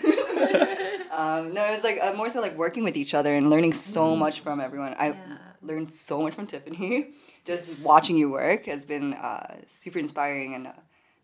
[1.11, 4.17] um, no, it's like uh, more so like working with each other and learning so
[4.17, 4.95] much from everyone.
[4.99, 5.15] I
[5.63, 7.15] learned so much from Tiffany.
[7.45, 10.73] Just watching you work has been uh, super inspiring, and uh,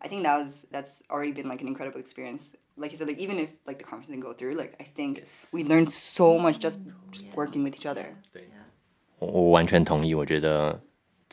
[0.01, 2.57] I think that was that's already been like an incredible experience.
[2.77, 5.25] Like you said, like even if like the conference didn't go through, like I think
[5.53, 6.79] we learned so much just,
[7.11, 8.15] just working with each other.
[9.21, 10.15] 我我完全同意。
[10.15, 10.81] 我觉得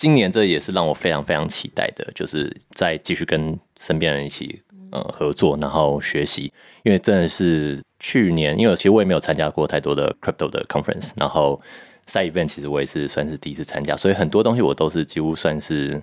[0.01, 6.51] 今年这也是让我非常非常期待的，就是再继续跟身边人一起呃合作，然后学习。
[6.85, 11.61] 因为真的是去年，因为其实我也没有参加过太多的 crypto 的 conference，然后
[12.07, 16.03] 赛 event 其实我也是算是第一次参加，所以很多东西我都是几乎算是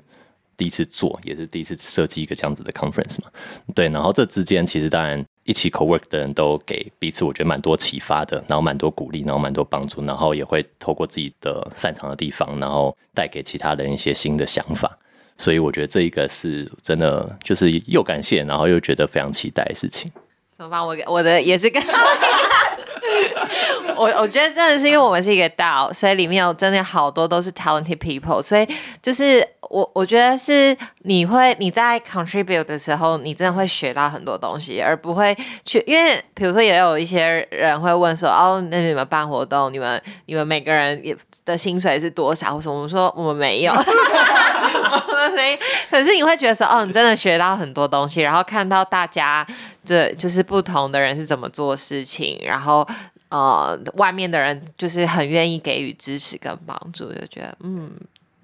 [0.56, 3.32] 第一次做，也是第一次设计一个这样子的 conference 嘛。
[3.74, 14.98] 对，然后这之间其实当然一起 co work 的人都给彼此我觉得蛮多启发的，然后蛮多鼓励，然后蛮多帮助，然后也会透过自己的擅长的地方，然后带给其他人一些新的想法。
[15.38, 20.12] 所以我觉得这一个是真的，就是又感谢，然后又觉得非常期待的事情。
[20.58, 20.86] 怎么办？
[20.86, 21.82] 我我的也是跟
[23.96, 28.68] 我我觉得真的是因为我们是一个 DAO，所以里面有真的好多都是 talented people，所以
[29.02, 41.02] 就是我我觉得是你会你在 contribute 的时候，你真的会学到很多东西，而不会去因为比如说也有一些人会问说哦，那你们办活动，你们你们每个人
[41.44, 42.54] 的薪水是多少？
[42.54, 42.76] 或什么？
[42.76, 45.58] 我们说我们没有， 我们没。
[45.90, 49.46] 可是你会觉得说哦，你真的学到很多东西，然后看到大家
[49.87, 52.89] 这就是不同的人是怎么做事情，然后。
[53.33, 57.93] 呃，外面的人就是很愿意给予支持跟帮助，就觉得嗯，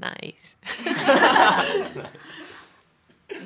[0.01, 0.57] nice。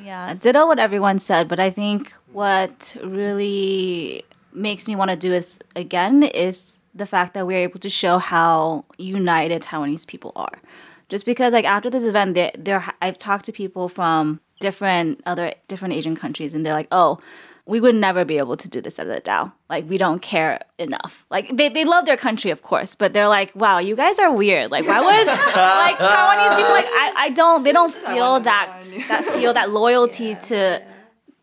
[0.06, 4.24] Yeah, ditto what everyone said, but I think what really
[4.54, 8.20] makes me want to do this again is the fact that we're able to show
[8.20, 10.60] how united Taiwanese people are.
[11.08, 15.54] Just because, like, after this event, there, there, I've talked to people from different other
[15.66, 17.18] different Asian countries, and they're like, "Oh,
[17.67, 19.51] we would never be able to do this as a DAO.
[19.69, 21.25] Like we don't care enough.
[21.29, 24.31] Like they, they love their country, of course, but they're like, wow, you guys are
[24.31, 24.71] weird.
[24.71, 29.25] Like why would like Taiwanese people like I, I don't they don't feel that that
[29.25, 30.81] feel that loyalty to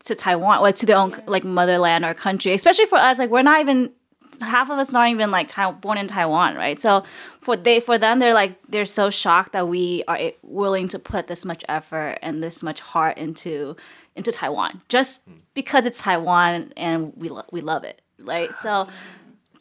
[0.07, 2.53] to Taiwan, like to their own like motherland or country.
[2.53, 3.93] Especially for us, like we're not even
[4.41, 6.81] half of us not even like Tai- born in Taiwan, right?
[6.81, 7.05] So
[7.41, 11.27] for they for them, they're like they're so shocked that we are willing to put
[11.27, 13.77] this much effort and this much heart into
[14.16, 15.22] into Taiwan just
[15.54, 18.50] because it's Taiwan and we lo- we love it, right?
[18.62, 18.88] So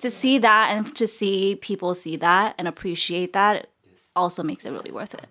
[0.01, 3.67] to see that and to see people see that and appreciate that
[4.15, 5.29] also makes it really worth it.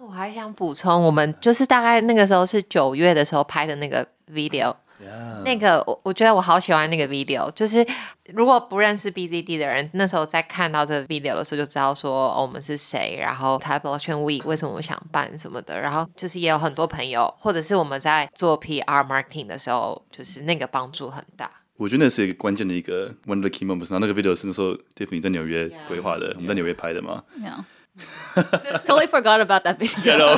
[0.00, 4.74] 我还想补充，我们就是大概那个时候是九月的时候拍的那个 video，
[5.43, 7.85] 那个我我觉得我好喜欢那个 video，就是
[8.33, 21.49] 如果不认识 BZD 的人，那时候在看到这个 video 的时候就知道说、我们是谁，然后 Type Blockchain We 为什么我想办什么的，然后就是也有很多朋友或者是我们在做 PR marketing 的时候，就是那个帮助很大。
[21.77, 23.91] 我觉得那是一个关键的一个 one of the key moments。
[23.91, 27.23] 然后那个 video 是那时候 d i f f a n y 在纽约规划的我们在纽约拍的嘛。
[27.39, 27.63] Yeah.
[28.83, 30.37] totally forgot about that video.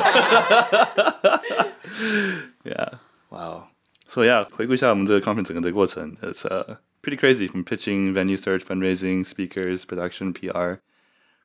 [2.64, 2.98] yeah.
[3.30, 3.69] Wow.
[4.12, 10.78] So yeah，回顾一下我们这个 conference 整个的过程，It's uh, pretty crazy from pitching, venue search, fundraising, speakers, production, PR，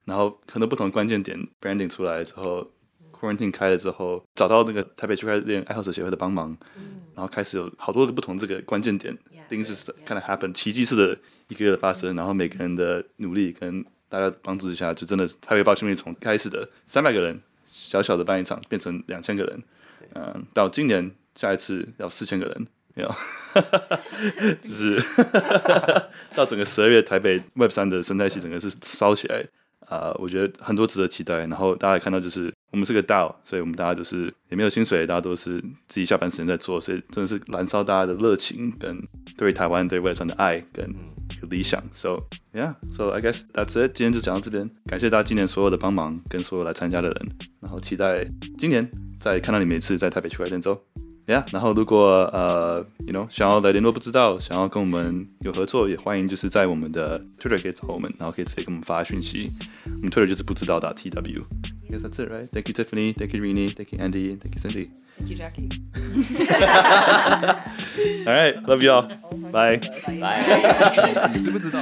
[0.05, 2.71] 然后很多不同的关键点 branding 出来之后
[3.11, 6.57] ，quarantine 开了之后，找到那个台北区块链爱好者协会的帮忙，
[7.13, 9.15] 然后开始有好多的不同这个关键点
[9.47, 11.15] things just kind of happen，奇迹式的
[11.49, 19.63] 一个个的发生，然后每个人的努力跟大家帮助之下，就真的台北报训练从开始的三百个人小小的办一场，变成两千个人，
[20.15, 23.15] 嗯、到今年下一次要四千个人，没有，
[24.61, 25.01] 就是
[26.33, 29.45] 到整个十二月台北 Web 三的生态系整个是烧起来，
[29.87, 31.39] 啊、我觉得很多值得期待。
[31.39, 38.97] 然后大家也看到，就是我们是个 DAO，所以我们大家就是也没有薪水，大家都是自己下班时间在做，所以真的是燃烧大家的热情跟
[39.37, 40.89] 对台湾对 Web 三的爱跟
[41.49, 41.83] 理想。
[41.93, 42.23] So
[42.53, 43.93] yeah, so I guess that's it。
[43.93, 48.25] 今天就讲到这边，感谢大家今年所有的帮忙跟所有来参加的人，然后期待
[48.57, 50.81] 今年再看到你每次在台北区块链周。
[51.27, 59.49] Yeah，然后如果呃，you know 想要来联络不知道，想要跟我们有合作，也欢迎就是在我们的 Twitter 可以找我们，然后可以直接给我们发讯息。
[59.85, 61.41] 我们 Twitter 就是不知道打 T W。
[61.89, 62.47] I guess that's it, right?
[62.51, 63.13] Thank you, Tiffany.
[63.13, 63.73] Thank you, Rini.
[63.73, 64.37] Thank you, Andy.
[64.37, 64.89] Thank you, Cindy.
[65.17, 65.69] Thank you, Jackie.
[68.27, 69.07] All right, love you all.
[69.51, 69.79] Bye.
[70.05, 71.39] Bye.。
[71.41, 71.79] 知不知道？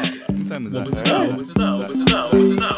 [0.48, 2.76] 在我们我不知道，我不知道，我不知道，我不知道。